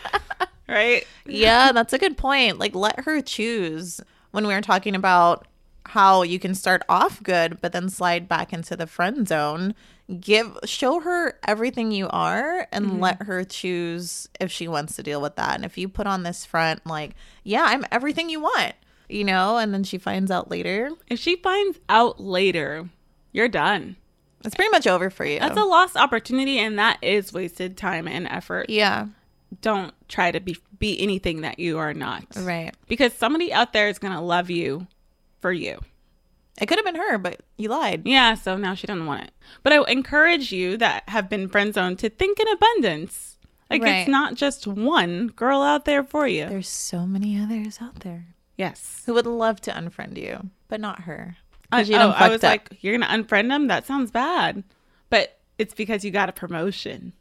[0.68, 1.04] Right.
[1.26, 2.60] yeah, that's a good point.
[2.60, 5.48] Like, let her choose when we were talking about
[5.86, 9.74] how you can start off good, but then slide back into the friend zone.
[10.20, 13.00] Give, show her everything you are and mm-hmm.
[13.00, 15.56] let her choose if she wants to deal with that.
[15.56, 18.74] And if you put on this front, like, yeah, I'm everything you want,
[19.08, 22.88] you know, and then she finds out later, If she finds out later,
[23.32, 23.96] you're done.
[24.44, 25.38] It's pretty much over for you.
[25.38, 28.70] That's a lost opportunity, and that is wasted time and effort.
[28.70, 29.06] yeah,
[29.60, 32.24] Don't try to be be anything that you are not.
[32.38, 32.74] right.
[32.88, 34.86] Because somebody out there is gonna love you
[35.40, 35.78] for you.
[36.60, 38.02] It could have been her, but you lied.
[38.06, 39.30] Yeah, so now she doesn't want it.
[39.62, 43.38] But I encourage you that have been friend zoned to think in abundance.
[43.70, 44.00] Like Right.
[44.00, 46.46] it's not just one girl out there for you.
[46.46, 48.26] There's so many others out there
[48.58, 49.02] yes.
[49.06, 51.36] who would love to unfriend you, but not her.
[51.72, 52.50] I, oh, I was up.
[52.50, 53.68] like, you're gonna unfriend them?
[53.68, 54.64] That sounds bad.
[55.08, 57.12] But it's because you got a promotion.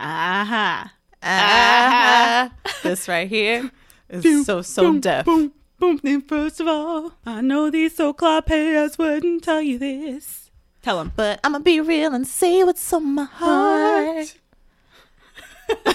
[0.00, 0.92] Aha.
[1.22, 3.70] Ah, this right here
[4.08, 5.24] is so so boom, Def.
[5.24, 6.00] Boom, boom.
[6.02, 10.50] And first of all, I know these so called players wouldn't tell you this.
[10.82, 11.12] Tell them.
[11.14, 14.34] But I'm gonna be real and say what's on my heart.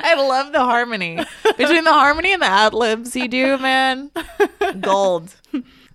[0.00, 1.18] I love the harmony
[1.56, 4.10] between the harmony and the ad libs you do, man.
[4.80, 5.34] Gold,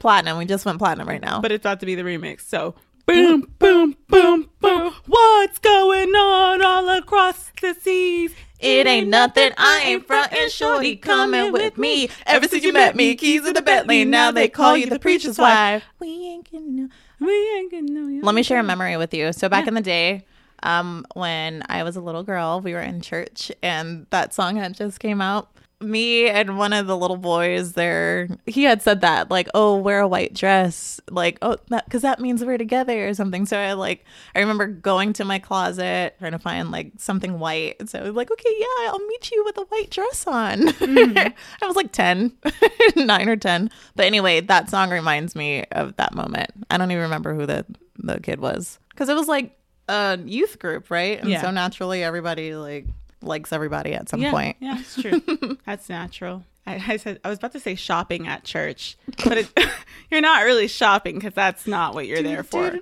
[0.01, 0.37] platinum.
[0.37, 1.39] We just went platinum right now.
[1.39, 2.41] But it's about to be the remix.
[2.41, 4.93] So boom, boom, boom, boom.
[5.05, 8.33] What's going on all across the seas?
[8.59, 12.09] It ain't nothing, I ain't frontin', shorty coming with me.
[12.27, 15.39] Ever since you met me, keys to the Bentley, now they call you the preacher's
[15.39, 15.83] wife.
[15.99, 16.87] We ain't no.
[17.19, 18.21] We ain't gonna know.
[18.23, 19.33] Let me share a memory with you.
[19.33, 20.25] So back in the day,
[20.63, 24.75] um, when I was a little girl, we were in church and that song had
[24.75, 25.49] just came out.
[25.79, 30.01] Me and one of the little boys there, he had said that, like, oh, wear
[30.01, 33.47] a white dress, like, oh, that because that means we're together or something.
[33.47, 37.89] So I like, I remember going to my closet trying to find like something white.
[37.89, 40.67] So I was like, okay, yeah, I'll meet you with a white dress on.
[40.81, 42.31] I was like 10,
[42.95, 43.71] nine or 10.
[43.95, 46.51] But anyway, that song reminds me of that moment.
[46.69, 47.65] I don't even remember who the,
[47.97, 49.57] the kid was because it was like
[49.91, 51.19] a youth group, right?
[51.19, 51.41] And Yeah.
[51.41, 52.85] so naturally everybody like
[53.21, 54.57] likes everybody at some yeah, point.
[54.59, 55.21] Yeah, it's true.
[55.65, 56.43] That's natural.
[56.65, 59.49] I, I said I was about to say shopping at church, but it,
[60.11, 62.69] you're not really shopping because that's not what you're there for.
[62.71, 62.81] but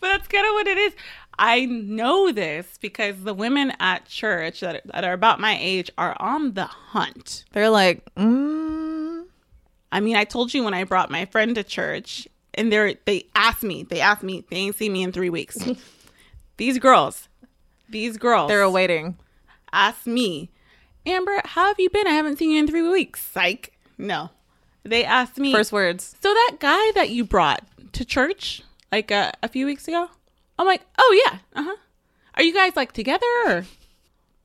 [0.00, 0.92] that's kind of what it is.
[1.38, 6.14] I know this because the women at church that, that are about my age are
[6.20, 7.44] on the hunt.
[7.52, 9.24] They're like, mm,
[9.90, 13.26] I mean, I told you when I brought my friend to church, and they're they
[13.34, 15.58] asked me, they asked me, they ain't seen me in three weeks.
[16.56, 17.28] these girls,
[17.88, 19.16] these girls, they're awaiting.
[19.72, 20.50] asked me,
[21.06, 22.06] Amber, how have you been?
[22.06, 23.22] I haven't seen you in three weeks.
[23.22, 23.72] Psych.
[23.98, 24.30] No,
[24.84, 26.14] they asked me First words.
[26.20, 27.62] So that guy that you brought
[27.92, 30.08] to church like uh, a few weeks ago,
[30.58, 31.76] I'm like, oh yeah, uh huh.
[32.34, 33.64] Are you guys like together or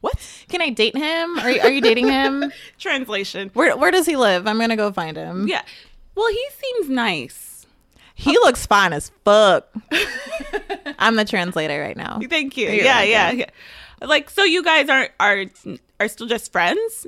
[0.02, 0.46] what?
[0.50, 1.40] Can I date him?
[1.40, 2.52] Are, are you dating him?
[2.78, 3.50] Translation.
[3.54, 4.48] Where Where does he live?
[4.48, 5.48] I'm gonna go find him.
[5.48, 5.64] Yeah.
[6.16, 7.57] Well, he seems nice.
[8.20, 9.68] He looks fine as fuck.
[10.98, 12.20] I'm the translator right now.
[12.30, 12.68] Thank you.
[12.70, 13.10] Yeah, welcome.
[13.12, 13.46] yeah, yeah.
[14.02, 15.46] Like, so you guys are are
[16.00, 17.06] are still just friends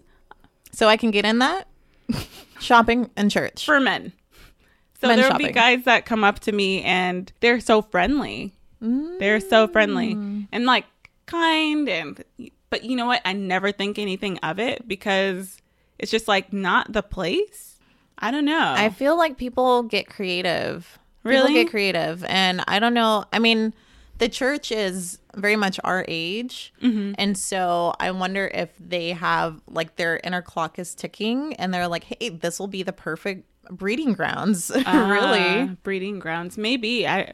[0.72, 1.68] So I can get in that
[2.60, 3.66] shopping and church.
[3.66, 4.14] for men.
[5.02, 8.54] So Men there'll be guys that come up to me and they're so friendly.
[8.82, 10.48] They're so friendly Mm.
[10.52, 10.86] and like
[11.26, 12.24] kind and
[12.70, 13.22] but you know what?
[13.26, 15.58] I never think anything of it because
[15.98, 17.69] it's just like not the place.
[18.20, 18.74] I don't know.
[18.76, 21.00] I feel like people get creative.
[21.24, 21.48] Really?
[21.48, 22.24] People get creative.
[22.26, 23.26] And I don't know.
[23.32, 23.74] I mean,
[24.20, 26.74] the church is very much our age.
[26.82, 27.14] Mm-hmm.
[27.18, 31.88] And so I wonder if they have like their inner clock is ticking and they're
[31.88, 34.72] like, hey, this will be the perfect breeding grounds.
[34.76, 34.84] really.
[34.86, 36.58] Ah, breeding grounds.
[36.58, 37.34] Maybe I,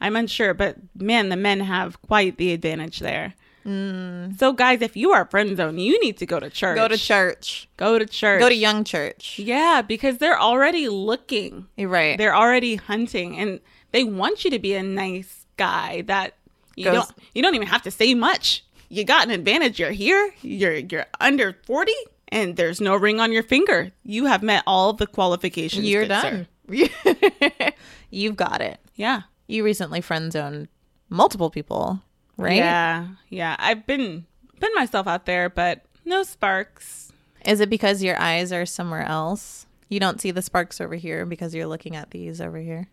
[0.00, 3.34] I'm unsure, but man, the men have quite the advantage there.
[3.66, 6.76] So, guys, if you are friend zone, you need to go to church.
[6.76, 6.82] Mm.
[6.82, 7.68] Go to church.
[7.76, 8.40] Go to church.
[8.40, 9.40] Go to young church.
[9.40, 11.66] Yeah, because they're already looking.
[11.76, 12.16] You're right.
[12.16, 16.02] They're already hunting, and they want you to be a nice guy.
[16.02, 16.34] That
[16.76, 17.12] you Goes- don't.
[17.34, 18.64] You don't even have to say much.
[18.88, 19.80] You got an advantage.
[19.80, 20.32] You're here.
[20.42, 21.96] You're you're under forty,
[22.28, 23.90] and there's no ring on your finger.
[24.04, 25.84] You have met all the qualifications.
[25.86, 26.46] You're done.
[28.10, 28.78] You've got it.
[28.94, 29.22] Yeah.
[29.48, 30.68] You recently friend zoned
[31.08, 32.00] multiple people,
[32.36, 32.56] right?
[32.56, 33.56] Yeah, yeah.
[33.58, 34.26] I've been
[34.58, 37.12] been myself out there, but no sparks.
[37.44, 39.66] Is it because your eyes are somewhere else?
[39.88, 42.88] You don't see the sparks over here because you're looking at these over here.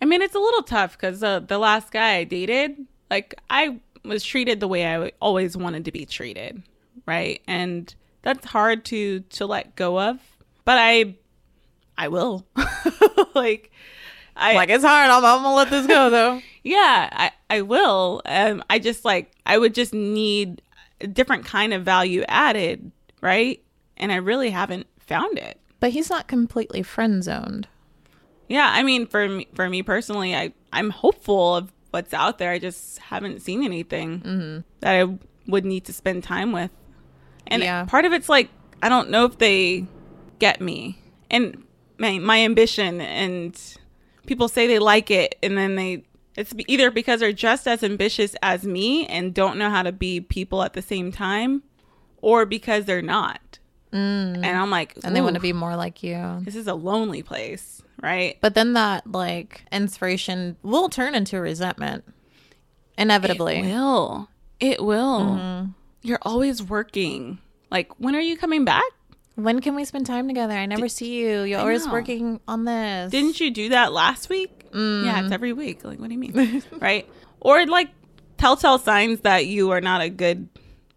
[0.00, 3.80] I mean, it's a little tough because uh, the last guy I dated, like, I
[4.04, 6.62] was treated the way I always wanted to be treated,
[7.04, 7.42] right?
[7.46, 10.18] And that's hard to to let go of.
[10.64, 11.16] But I,
[11.98, 12.46] I will.
[13.34, 13.70] like,
[14.34, 15.10] I Like it's hard.
[15.10, 16.40] I'm, I'm gonna let this go though.
[16.64, 18.22] yeah, I I will.
[18.24, 20.62] Um, I just like I would just need
[21.00, 23.62] a different kind of value added, right?
[23.96, 25.58] And I really haven't found it.
[25.80, 27.68] But he's not completely friend zoned.
[28.48, 32.52] Yeah, I mean, for me, for me personally, I I'm hopeful of what's out there.
[32.52, 36.70] I just haven't seen anything that I would need to spend time with.
[37.48, 37.84] And Yeah.
[37.86, 38.48] part of it's like
[38.82, 39.86] I don't know if they
[40.38, 40.98] get me
[41.30, 41.64] and
[41.98, 43.00] my my ambition.
[43.00, 43.60] And
[44.26, 46.04] people say they like it, and then they
[46.40, 50.20] it's either because they're just as ambitious as me and don't know how to be
[50.20, 51.62] people at the same time,
[52.22, 53.58] or because they're not.
[53.92, 54.36] Mm.
[54.36, 56.40] And I'm like, And they want to be more like you.
[56.42, 58.38] This is a lonely place, right?
[58.40, 62.04] But then that like inspiration will turn into resentment.
[62.96, 63.58] Inevitably.
[63.58, 64.28] It will.
[64.60, 65.20] It will.
[65.20, 65.70] Mm-hmm.
[66.02, 67.38] You're always working.
[67.70, 68.84] Like, when are you coming back?
[69.36, 70.54] When can we spend time together?
[70.54, 71.42] I never see you.
[71.42, 71.92] You're always know.
[71.92, 73.10] working on this.
[73.10, 74.70] Didn't you do that last week?
[74.72, 75.04] Mm.
[75.04, 75.84] Yeah, it's every week.
[75.84, 76.62] Like, what do you mean?
[76.80, 77.08] right?
[77.40, 77.90] Or like
[78.36, 80.48] telltale signs that you are not a good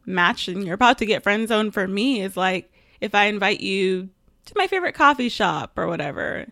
[0.06, 3.62] match and you're about to get friend zoned for me is like if I invite
[3.62, 4.10] you
[4.46, 6.48] to my favorite coffee shop or whatever,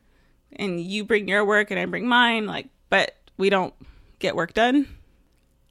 [0.54, 3.74] and you bring your work and I bring mine, like, but we don't
[4.20, 4.88] get work done.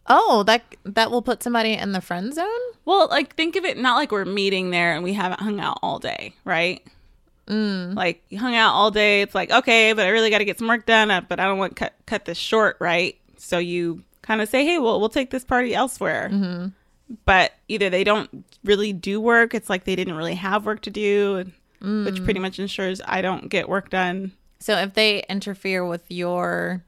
[0.07, 2.47] Oh, that that will put somebody in the friend zone?
[2.85, 5.79] Well, like think of it not like we're meeting there and we haven't hung out
[5.83, 6.83] all day, right?
[7.47, 7.95] Mm.
[7.95, 9.23] Like you hung out all day.
[9.23, 11.11] It's like okay, but I really got to get some work done.
[11.11, 13.17] uh, But I don't want to cut cut this short, right?
[13.39, 16.29] So you kind of say, hey, well, we'll take this party elsewhere.
[16.33, 16.69] Mm-hmm.
[17.25, 19.55] But either they don't really do work.
[19.55, 21.37] It's like they didn't really have work to do,
[21.81, 24.33] and, which pretty much ensures I don't get work done.
[24.61, 26.85] So if they interfere with your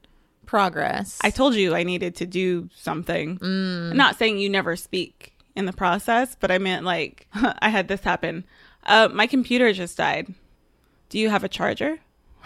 [0.53, 3.39] progress, I told you I needed to do something.
[3.41, 7.87] I'm not saying you never speak in the process, but I meant like I had
[7.87, 8.45] this happen.
[8.83, 10.31] Uh, my computer just died.
[11.09, 11.97] Do you have a charger?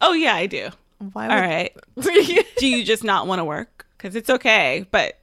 [0.00, 0.68] oh yeah, I do.
[1.12, 1.76] why All would right.
[2.58, 3.84] do you just not want to work?
[3.96, 5.18] Because it's okay, but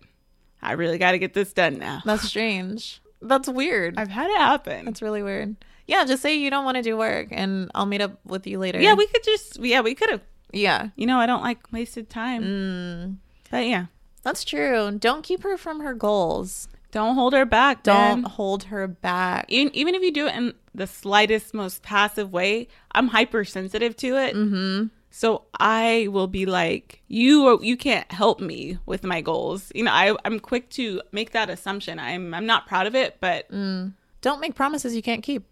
[0.62, 2.02] I really got to get this done now.
[2.04, 3.02] That's strange.
[3.22, 3.98] That's weird.
[3.98, 4.86] I've had it happen.
[4.86, 5.56] That's really weird.
[5.88, 8.58] Yeah, just say you don't want to do work and I'll meet up with you
[8.60, 8.80] later.
[8.82, 10.22] yeah, we could just yeah we could have.
[10.52, 10.90] Yeah.
[10.96, 12.44] You know, I don't like wasted time.
[12.44, 13.16] Mm.
[13.52, 13.86] But yeah,
[14.24, 14.92] That's true.
[14.98, 16.68] Don't keep her from her goals.
[16.92, 17.84] don't hold her back.
[17.84, 18.32] Don't man.
[18.32, 19.46] hold her back.
[19.50, 24.18] even even if you do it in the slightest, most passive way, I'm hypersensitive to
[24.18, 24.36] it.
[24.36, 24.88] Mm-hmm.
[25.18, 29.72] So I will be like, you you can't help me with my goals.
[29.74, 32.00] You know, I I'm quick to make that assumption.
[32.00, 33.94] I'm I'm not proud of it, but mm.
[34.20, 35.46] Don't make promises you can't keep.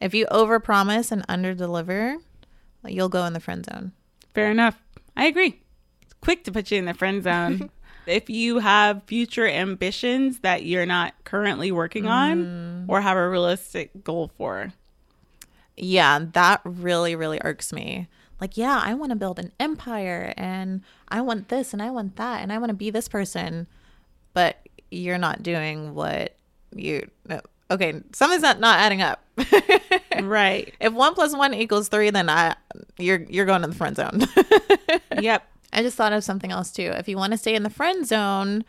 [0.00, 2.16] If you overpromise and underdeliver,
[2.86, 3.92] you'll go in the friend zone.
[4.32, 4.82] fair enough.
[5.14, 5.60] I agree.
[6.00, 7.68] It's quick to put you in the friend zone.
[8.06, 12.84] if you have future ambitions that you're not currently working on mm.
[12.88, 14.72] or have a realistic goal for.
[15.76, 18.08] Yeah, that really, really irks me.
[18.42, 22.16] Like, yeah, I want to build an empire and I want this and I want
[22.16, 23.68] that and I want to be this person.
[24.34, 24.56] But
[24.90, 26.34] you're not doing what
[26.74, 27.08] you.
[27.28, 27.40] no.
[27.70, 29.24] Okay, something's not, not adding up.
[30.22, 30.74] right.
[30.80, 32.56] if one plus one equals three, then I
[32.98, 34.26] you're you're going to the friend zone.
[35.20, 35.48] Yep.
[35.72, 36.92] I just thought of something else too.
[36.96, 38.64] If you want to stay in the friend zone,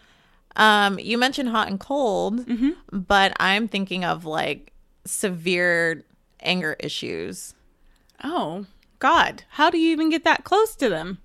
[0.55, 2.45] um, you mentioned hot and cold,
[2.91, 4.71] but I'm thinking of like
[5.03, 6.03] severe
[6.41, 7.55] anger issues.
[8.23, 8.67] Oh,
[9.03, 9.43] God.
[9.49, 11.17] How do you even get that close to them?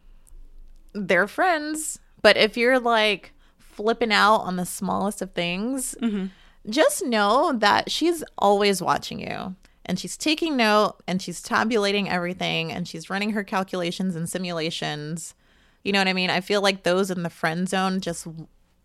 [0.93, 6.27] They're friends, but if you're like flipping out on the smallest of things, mm-hmm.
[6.69, 9.55] just know that she's always watching you.
[9.87, 15.37] And she's taking note and she's tabulating everything and she's running her calculations and simulations.
[15.85, 16.31] You know what I mean?
[16.31, 18.27] I feel like those in the friend zone just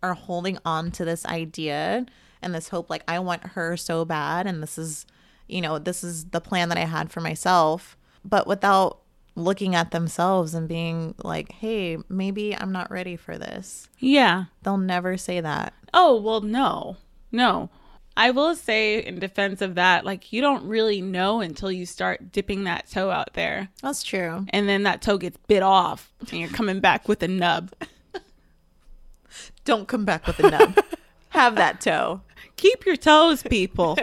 [0.03, 2.05] are holding on to this idea
[2.43, 5.07] and this hope like I want her so bad and this is,
[5.47, 8.99] you know, this is the plan that I had for myself, but without
[9.35, 14.45] looking at themselves and being like, "Hey, maybe I'm not ready for this." Yeah.
[14.61, 15.73] They'll never say that.
[15.93, 16.97] Oh, well, no.
[17.31, 17.69] No.
[18.15, 22.31] I will say in defense of that, like you don't really know until you start
[22.31, 23.69] dipping that toe out there.
[23.81, 24.45] That's true.
[24.49, 27.71] And then that toe gets bit off and you're coming back with a nub.
[29.65, 30.77] Don't come back with a nub.
[31.29, 32.21] Have that toe.
[32.55, 33.97] Keep your toes, people.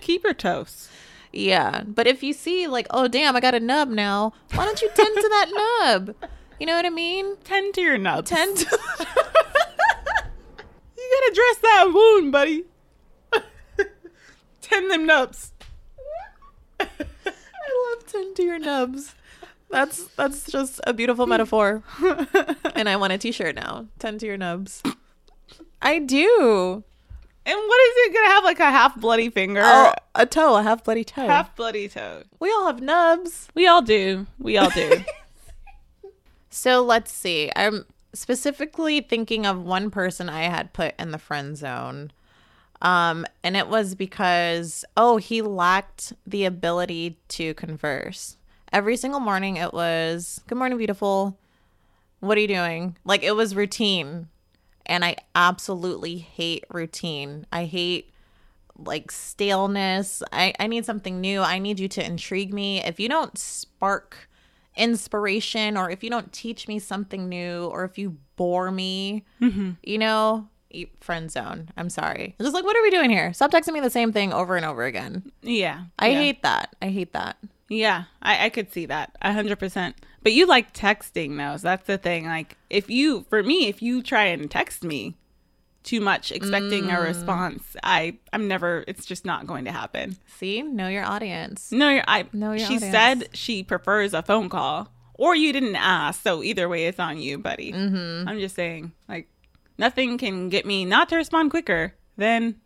[0.00, 0.88] Keep your toes.
[1.38, 1.82] Yeah.
[1.86, 4.90] But if you see like, "Oh, damn, I got a nub now." Why don't you
[4.94, 5.50] tend to that
[5.86, 6.14] nub?
[6.58, 7.36] You know what I mean?
[7.44, 8.30] Tend to your nubs.
[8.30, 8.64] Tend to
[10.98, 12.64] You gotta dress that wound, buddy.
[14.60, 15.52] Tend them nubs.
[16.80, 16.86] I
[17.24, 19.14] love tend to your nubs.
[19.70, 21.82] That's that's just a beautiful metaphor.
[22.74, 23.86] and I want a t-shirt now.
[23.98, 24.82] Tend to your nubs.
[25.80, 26.84] I do.
[27.48, 29.62] And what is it gonna have like a half bloody finger?
[29.64, 31.26] Oh, a toe, a half bloody toe.
[31.26, 32.24] half bloody toe.
[32.38, 33.48] we all have nubs.
[33.54, 34.26] We all do.
[34.38, 35.02] We all do.
[36.50, 37.52] So let's see.
[37.54, 37.84] I'm
[38.14, 42.10] specifically thinking of one person I had put in the friend zone.
[42.80, 48.36] Um, and it was because, oh, he lacked the ability to converse.
[48.72, 51.38] Every single morning it was, Good morning, beautiful.
[52.20, 52.96] What are you doing?
[53.04, 54.28] Like it was routine.
[54.88, 57.46] And I absolutely hate routine.
[57.52, 58.12] I hate
[58.76, 60.22] like staleness.
[60.32, 61.40] I, I need something new.
[61.40, 62.82] I need you to intrigue me.
[62.82, 64.28] If you don't spark
[64.76, 69.72] inspiration or if you don't teach me something new or if you bore me, mm-hmm.
[69.82, 70.48] you know,
[71.00, 71.68] friend zone.
[71.76, 72.36] I'm sorry.
[72.40, 73.32] Just like, what are we doing here?
[73.32, 75.32] Stop texting me the same thing over and over again.
[75.42, 75.84] yeah.
[75.98, 76.18] I yeah.
[76.18, 76.76] hate that.
[76.80, 77.36] I hate that.
[77.68, 79.96] Yeah, I, I could see that a hundred percent.
[80.22, 82.26] But you like texting though, so that's the thing.
[82.26, 85.16] Like if you for me, if you try and text me
[85.84, 86.98] too much expecting Mm.
[86.98, 90.16] a response, I I'm never it's just not going to happen.
[90.38, 91.70] See, know your audience.
[91.72, 92.92] No, you're I Know your she audience.
[92.92, 94.90] said she prefers a phone call.
[95.14, 97.72] Or you didn't ask, so either way it's on you, buddy.
[97.72, 98.28] Mm-hmm.
[98.28, 99.28] I'm just saying, like
[99.76, 102.56] nothing can get me not to respond quicker than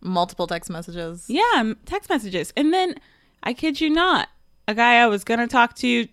[0.00, 1.26] Multiple text messages.
[1.28, 2.52] yeah, text messages.
[2.56, 2.96] And then
[3.42, 4.28] I kid you not,
[4.68, 6.08] a guy I was gonna talk to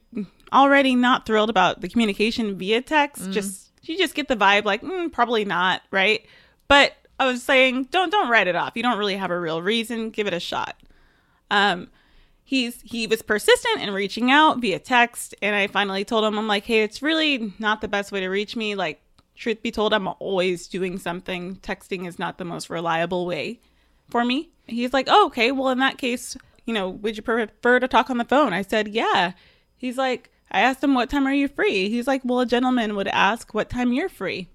[0.53, 3.31] already not thrilled about the communication via text.
[3.31, 6.25] Just you just get the vibe like mm, probably not, right?
[6.67, 8.73] But I was saying don't don't write it off.
[8.75, 10.09] You don't really have a real reason.
[10.09, 10.75] Give it a shot.
[11.49, 11.89] Um,
[12.43, 16.47] he's he was persistent in reaching out via text, and I finally told him I'm
[16.47, 18.75] like, hey, it's really not the best way to reach me.
[18.75, 19.01] Like,
[19.35, 21.55] truth be told, I'm always doing something.
[21.57, 23.59] Texting is not the most reliable way
[24.09, 24.49] for me.
[24.67, 28.09] He's like, oh, okay, well, in that case, you know, would you prefer to talk
[28.09, 28.53] on the phone?
[28.53, 29.33] I said, yeah.
[29.77, 31.89] He's like, I asked him, what time are you free?
[31.89, 34.49] He's like, well, a gentleman would ask what time you're free.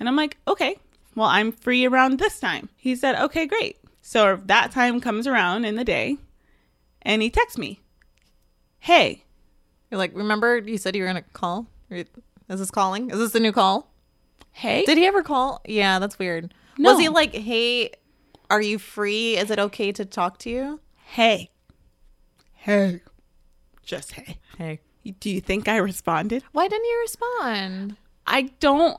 [0.00, 0.78] And I'm like, okay,
[1.14, 2.70] well, I'm free around this time.
[2.76, 3.76] He said, okay, great.
[4.00, 6.16] So that time comes around in the day
[7.02, 7.80] and he texts me,
[8.78, 9.24] hey,
[9.90, 11.66] You're like, remember you said you were gonna call?
[11.90, 12.06] Is
[12.48, 13.10] this calling?
[13.10, 13.90] Is this the new call?
[14.52, 15.60] hey, Did he ever call?
[15.66, 16.52] Yeah, that's weird.
[16.78, 16.92] No.
[16.92, 17.90] Was he like, hey,
[18.50, 19.36] are you free?
[19.36, 20.80] Is it okay to talk to you?
[21.06, 21.50] hey,
[22.54, 23.00] hey,
[23.84, 24.38] just hey.
[24.58, 24.80] Hey.
[25.20, 26.42] Do you think I responded?
[26.52, 27.96] Why didn't you respond?
[28.26, 28.98] I don't.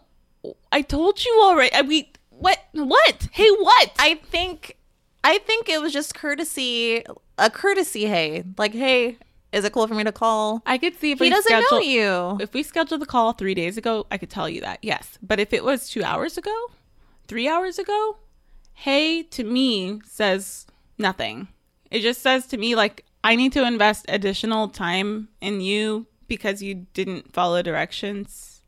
[0.71, 1.73] I told you already.
[1.73, 2.59] I mean, what?
[2.73, 3.29] What?
[3.31, 3.91] Hey, what?
[3.97, 4.77] I think
[5.23, 7.03] I think it was just courtesy,
[7.39, 8.43] a courtesy hey.
[8.57, 9.17] Like, hey,
[9.51, 10.61] Is it cool for me to call?
[10.65, 12.37] I could see if He doesn't schedule, know you.
[12.41, 15.17] If we scheduled the call three days ago, I could tell you that, yes.
[15.23, 16.53] But if it was two hours ago,
[17.27, 18.17] three hours ago,
[18.73, 21.47] hey to me says nothing.
[21.89, 26.61] It just says to me, like, I need to invest additional time in you because
[26.61, 28.61] you didn't follow directions.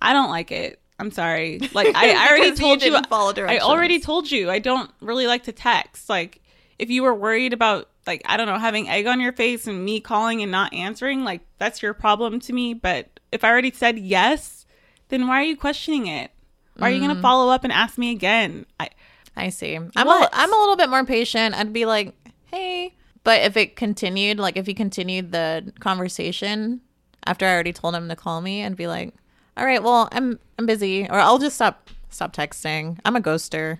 [0.00, 0.80] I don't like it.
[0.98, 1.60] I'm sorry.
[1.72, 2.90] Like, I, I already you told you.
[2.90, 6.08] didn't follow I already told you I don't really like to text.
[6.08, 6.40] Like,
[6.78, 9.84] if you were worried about, like, I don't know, having egg on your face and
[9.84, 12.74] me calling and not answering, like, that's your problem to me.
[12.74, 14.66] But if I already said yes,
[15.08, 16.30] then why are you questioning it?
[16.76, 17.04] Why are you Mm.
[17.06, 18.66] going to follow up and ask me again?
[18.80, 18.90] I,
[19.36, 19.74] I see.
[19.76, 20.28] I'm a?
[20.32, 21.54] I'm a little bit more patient.
[21.54, 22.14] I'd be like,
[22.46, 22.94] hey.
[23.24, 26.80] But if it continued, like if he continued the conversation
[27.26, 29.14] after I already told him to call me, I'd be like,
[29.56, 32.98] all right, well, I'm I'm busy, or I'll just stop stop texting.
[33.04, 33.78] I'm a ghoster.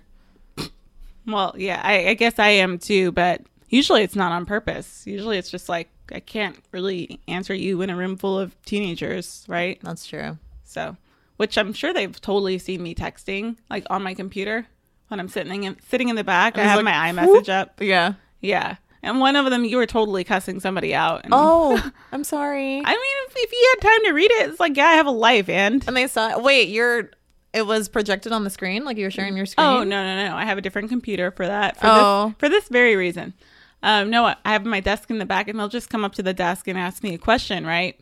[1.27, 5.05] well, yeah, I, I guess I am too, but usually it's not on purpose.
[5.05, 9.45] Usually it's just like, I can't really answer you in a room full of teenagers,
[9.47, 9.79] right?
[9.83, 10.37] That's true.
[10.63, 10.97] So,
[11.37, 14.65] which I'm sure they've totally seen me texting, like on my computer
[15.09, 16.57] when I'm sitting in sitting in the back.
[16.57, 17.81] I was have like, my iMessage up.
[17.81, 18.13] Yeah.
[18.41, 18.75] Yeah,
[19.05, 21.21] and one of them you were totally cussing somebody out.
[21.23, 21.81] And, Oh,
[22.11, 22.81] I'm sorry.
[22.83, 25.05] I mean, if, if you had time to read it, it's like, yeah, I have
[25.07, 26.37] a life, and and they saw.
[26.39, 27.11] Wait, you're.
[27.53, 29.65] It was projected on the screen, like you were sharing your screen.
[29.65, 31.77] oh no, no, no, I have a different computer for that.
[31.79, 32.27] For Oh.
[32.27, 33.33] this, for this very reason.
[33.81, 36.23] Um, no, I have my desk in the back, and they'll just come up to
[36.23, 37.97] the desk and ask me a question, right?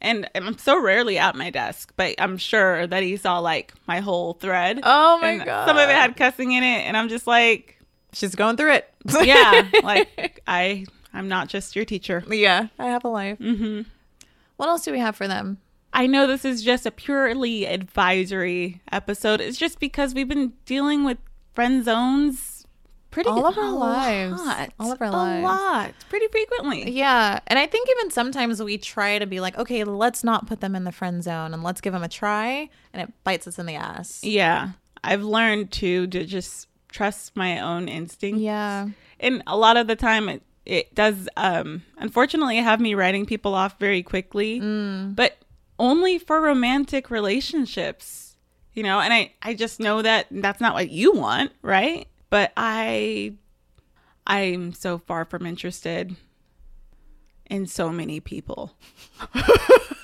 [0.00, 4.00] And I'm so rarely at my desk, but I'm sure that he saw like my
[4.00, 4.80] whole thread.
[4.82, 5.66] Oh my and god.
[5.66, 7.73] Some of it had cussing in it, and I'm just like,
[8.14, 8.92] She's going through it.
[9.22, 12.24] yeah, like I, I'm not just your teacher.
[12.30, 12.68] yeah.
[12.78, 13.38] I have a life.
[13.38, 13.82] Mm-hmm.
[14.56, 15.58] What else do we have for them?
[15.92, 19.40] I know this is just a purely advisory episode.
[19.40, 21.18] It's just because we've been dealing with
[21.54, 22.66] friend zones
[23.12, 24.40] pretty All of our lives.
[24.44, 24.70] lot.
[24.80, 25.44] All of our a lives.
[25.44, 26.90] lot, pretty frequently.
[26.90, 27.38] Yeah.
[27.46, 30.74] And I think even sometimes we try to be like, okay, let's not put them
[30.74, 32.68] in the friend zone and let's give them a try.
[32.92, 34.24] And it bites us in the ass.
[34.24, 34.70] Yeah,
[35.04, 38.40] I've learned to to just trust my own instincts.
[38.40, 38.86] Yeah.
[39.18, 43.54] and a lot of the time it it does um unfortunately have me writing people
[43.54, 45.14] off very quickly Mm.
[45.16, 45.36] but
[45.78, 48.36] only for romantic relationships
[48.74, 52.52] you know and i i just know that that's not what you want right but
[52.56, 53.34] i
[54.26, 56.14] i'm so far from interested
[57.50, 58.72] in so many people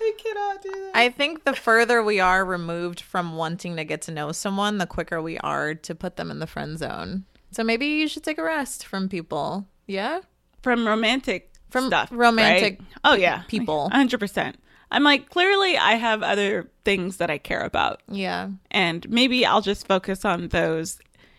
[0.00, 4.02] i cannot do that I think the further we are removed from wanting to get
[4.02, 7.24] to know someone, the quicker we are to put them in the friend zone.
[7.52, 9.66] So maybe you should take a rest from people.
[9.86, 10.20] Yeah?
[10.62, 12.88] from romantic From stuff, romantic right?
[13.04, 13.88] Oh yeah, people.
[13.90, 14.56] hundred percent.
[14.90, 18.50] I'm like clearly I have other things that I care about, Yeah.
[18.70, 20.98] and maybe I'll just focus on those.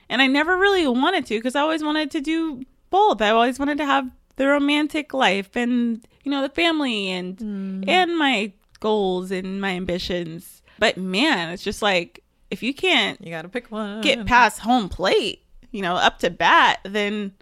[0.09, 3.21] And I never really wanted to because I always wanted to do both.
[3.21, 4.09] I always wanted to have
[4.41, 7.83] the romantic life and you know the family and Hmm.
[7.87, 10.63] and my goals and my ambitions.
[10.79, 14.01] But man, it's just like if you can't You got to pick one.
[14.01, 17.33] get past home plate, you know, up to bat, then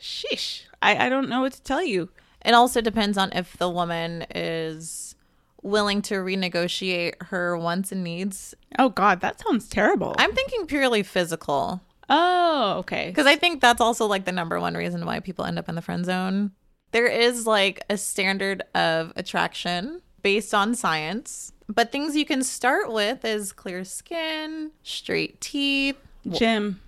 [0.00, 2.08] sheesh, I, I don't know what to tell you.
[2.44, 5.14] It also depends on if the woman is
[5.62, 8.54] willing to renegotiate her wants and needs.
[8.78, 10.14] Oh God, that sounds terrible.
[10.16, 11.80] I'm thinking purely physical
[12.10, 13.08] oh, okay.
[13.08, 15.74] because I think that's also like the number one reason why people end up in
[15.74, 16.52] the friend zone.
[16.92, 22.92] There is like a standard of attraction based on science, but things you can start
[22.92, 25.96] with is clear skin, straight teeth,
[26.28, 26.80] gym.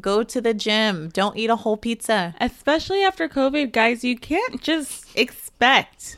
[0.00, 2.34] go to the gym, don't eat a whole pizza.
[2.40, 6.16] especially after COVID, guys, you can't just expect.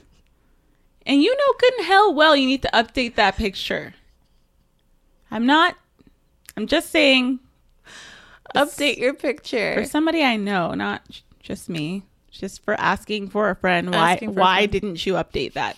[1.04, 3.94] And you know good and hell well you need to update that picture.
[5.30, 5.76] I'm not,
[6.56, 7.40] I'm just saying
[8.54, 9.74] Update your picture.
[9.74, 14.18] for somebody I know, not j- just me, just for asking for a friend, why,
[14.22, 14.72] a why friend.
[14.72, 15.76] didn't you update that?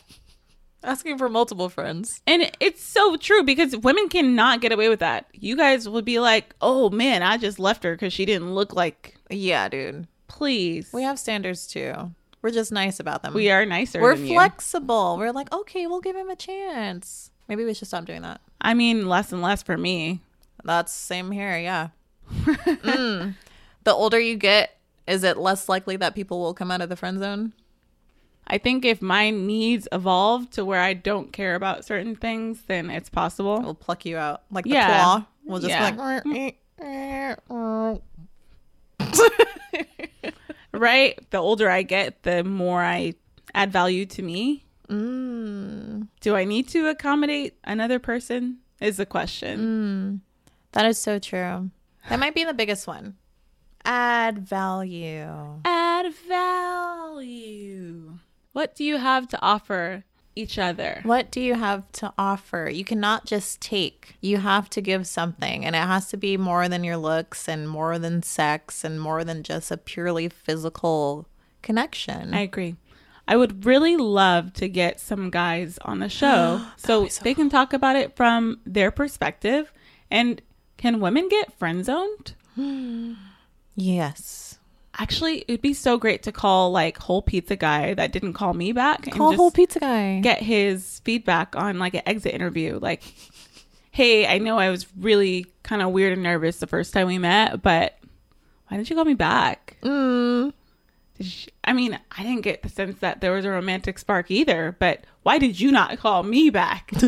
[0.83, 2.21] Asking for multiple friends.
[2.27, 5.27] And it's so true because women cannot get away with that.
[5.33, 8.75] You guys would be like, oh man, I just left her because she didn't look
[8.75, 10.07] like, Yeah, dude.
[10.29, 10.91] please.
[10.93, 12.11] We have standards too.
[12.43, 13.33] We're just nice about them.
[13.33, 14.03] We are nicer.
[14.03, 14.35] We're than you.
[14.35, 15.17] flexible.
[15.17, 17.31] We're like, okay, we'll give him a chance.
[17.49, 18.43] Maybe we should stop doing that.
[18.61, 20.21] I mean, less and less for me.
[20.63, 21.57] That's same here.
[21.59, 21.89] Yeah.
[22.31, 23.35] Mm.
[23.85, 26.97] The older you get, is it less likely that people will come out of the
[26.97, 27.53] friend zone?
[28.47, 32.91] I think if my needs evolve to where I don't care about certain things, then
[32.91, 33.61] it's possible.
[33.63, 34.87] We'll pluck you out like the Yeah.
[34.87, 35.25] claw.
[35.45, 35.91] We'll just Yeah.
[35.93, 36.57] be like,
[40.73, 41.19] Right?
[41.31, 43.15] The older I get, the more I
[43.55, 44.65] add value to me.
[44.89, 48.59] mm, Do I need to accommodate another person?
[48.81, 50.21] Is the question.
[50.73, 51.71] that is so true.
[52.09, 53.17] That might be the biggest one.
[53.85, 55.61] Add value.
[55.65, 58.19] Add value.
[58.53, 60.05] What do you have to offer
[60.37, 61.01] each other?
[61.03, 62.69] What do you have to offer?
[62.73, 64.17] You cannot just take.
[64.21, 67.69] You have to give something, and it has to be more than your looks and
[67.69, 71.29] more than sex and more than just a purely physical
[71.63, 72.35] connection.
[72.35, 72.77] I agree.
[73.27, 77.49] I would really love to get some guys on the show so, so they can
[77.49, 79.73] talk about it from their perspective.
[80.11, 80.43] And
[80.85, 82.35] can women get friend zoned?
[83.75, 84.59] yes.
[84.99, 88.71] Actually, it'd be so great to call like whole pizza guy that didn't call me
[88.71, 90.21] back and Call whole pizza guy.
[90.21, 92.79] get his feedback on like an exit interview.
[92.83, 93.03] Like,
[93.93, 97.17] hey, I know I was really kind of weird and nervous the first time we
[97.17, 97.99] met, but
[98.69, 99.79] why didn't you call me back?
[99.83, 100.53] Mm.
[101.17, 104.31] Did she- I mean, I didn't get the sense that there was a romantic spark
[104.31, 106.91] either, but why did you not call me back?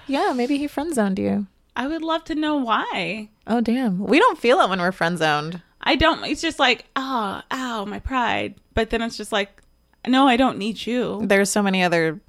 [0.07, 1.47] Yeah, maybe he friend zoned you.
[1.75, 3.29] I would love to know why.
[3.45, 3.99] Oh damn.
[3.99, 5.61] We don't feel it when we're friend zoned.
[5.81, 8.55] I don't, it's just like, oh, ow, my pride.
[8.73, 9.61] But then it's just like,
[10.07, 11.21] no, I don't need you.
[11.23, 12.19] There's so many other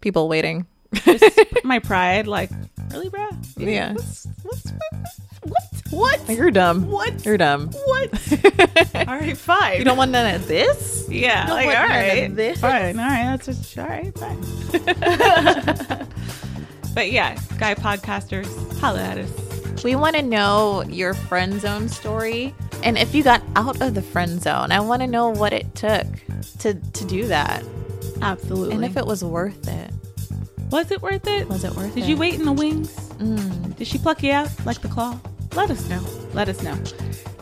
[0.00, 0.66] people waiting.
[0.92, 2.50] Just my pride, like,
[2.90, 3.28] really, bro?
[3.56, 3.92] Yeah.
[3.92, 4.72] What's, what's,
[5.42, 5.62] what?
[5.90, 6.28] What?
[6.28, 6.88] You're dumb.
[6.90, 7.24] What?
[7.24, 7.70] You're dumb.
[7.70, 8.12] What?
[9.08, 9.78] All right, fine.
[9.78, 11.06] You don't want none of this?
[11.08, 12.60] Yeah, don't like, want all none of this?
[12.60, 12.98] Fine.
[12.98, 13.36] All right.
[13.36, 16.08] That's just, all right, fine.
[16.94, 19.82] but yeah, guy podcasters, holla at us.
[19.84, 22.54] We want to know your friend zone story.
[22.82, 25.74] And if you got out of the friend zone, I want to know what it
[25.74, 26.06] took
[26.60, 27.64] to, to do that.
[28.22, 28.74] Absolutely.
[28.74, 29.90] And if it was worth it.
[30.70, 31.48] was it worth it?
[31.48, 32.06] Was it worth Did it?
[32.06, 32.90] Did you wait in the wings?
[33.18, 33.76] Mm.
[33.76, 35.18] Did she pluck you out like the claw?
[35.54, 36.04] Let us know.
[36.32, 36.78] Let us know.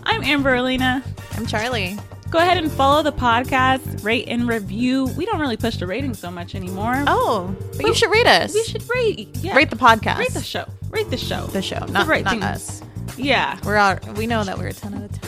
[0.04, 1.04] I'm Amber Alina.
[1.32, 1.98] I'm Charlie.
[2.32, 5.04] Go ahead and follow the podcast, rate and review.
[5.18, 7.04] We don't really push the rating so much anymore.
[7.06, 8.54] Oh, but you should rate us.
[8.54, 9.28] we should rate.
[9.42, 9.54] Yeah.
[9.54, 10.16] rate the podcast.
[10.16, 10.64] Rate the show.
[10.88, 11.46] Rate the show.
[11.48, 12.80] The show, the not, right not us.
[13.18, 13.60] Yeah.
[13.64, 14.16] We're out.
[14.16, 15.20] We know that we're a 10 out of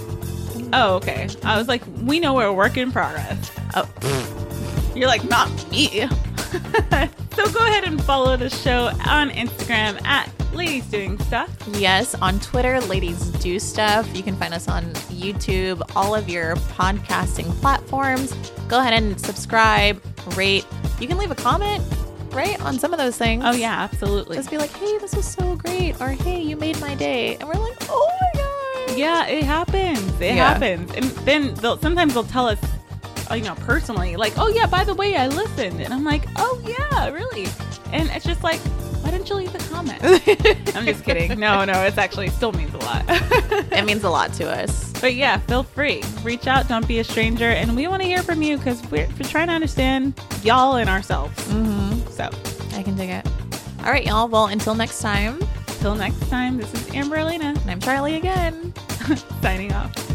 [0.54, 0.70] 10.
[0.72, 1.28] Oh, okay.
[1.42, 3.52] I was like, we know we're a work in progress.
[3.74, 3.86] Oh,
[4.96, 6.08] You're like, not me.
[6.08, 11.50] so go ahead and follow the show on Instagram at Ladies Doing Stuff.
[11.72, 12.14] yes.
[12.16, 14.08] On Twitter, ladies do stuff.
[14.16, 18.32] You can find us on YouTube, all of your podcasting platforms.
[18.68, 20.00] Go ahead and subscribe,
[20.36, 20.64] rate.
[21.00, 21.82] You can leave a comment,
[22.30, 22.60] right?
[22.62, 23.42] On some of those things.
[23.44, 24.36] Oh, yeah, absolutely.
[24.36, 26.00] Just be like, hey, this was so great.
[26.00, 27.34] Or hey, you made my day.
[27.36, 28.40] And we're like, oh my
[28.86, 28.96] God.
[28.98, 30.20] Yeah, it happens.
[30.20, 30.52] It Yeah.
[30.52, 30.92] happens.
[30.92, 32.60] And then they'll sometimes they'll tell us,
[33.32, 35.80] you know, personally, like, oh yeah, by the way, I listened.
[35.80, 37.48] And I'm like, oh yeah, really?
[37.92, 38.60] And it's just like,
[39.04, 39.98] why didn't you leave a comment?
[40.74, 41.38] I'm just kidding.
[41.38, 43.04] No, no, it's actually still means a lot.
[43.74, 44.92] It means a lot to us.
[45.00, 46.02] but yeah, feel free.
[46.22, 46.68] Reach out.
[46.68, 47.50] Don't be a stranger.
[47.50, 50.88] And we want to hear from you because we're, we're trying to understand y'all and
[50.88, 51.36] ourselves.
[51.48, 52.08] Mm-hmm.
[52.10, 52.30] So
[52.78, 53.26] I can dig it.
[53.80, 54.28] All right, y'all.
[54.28, 55.40] Well, until next time,
[55.80, 58.72] till next time, this is Amber Elena and I'm Charlie again.
[59.42, 60.13] signing off.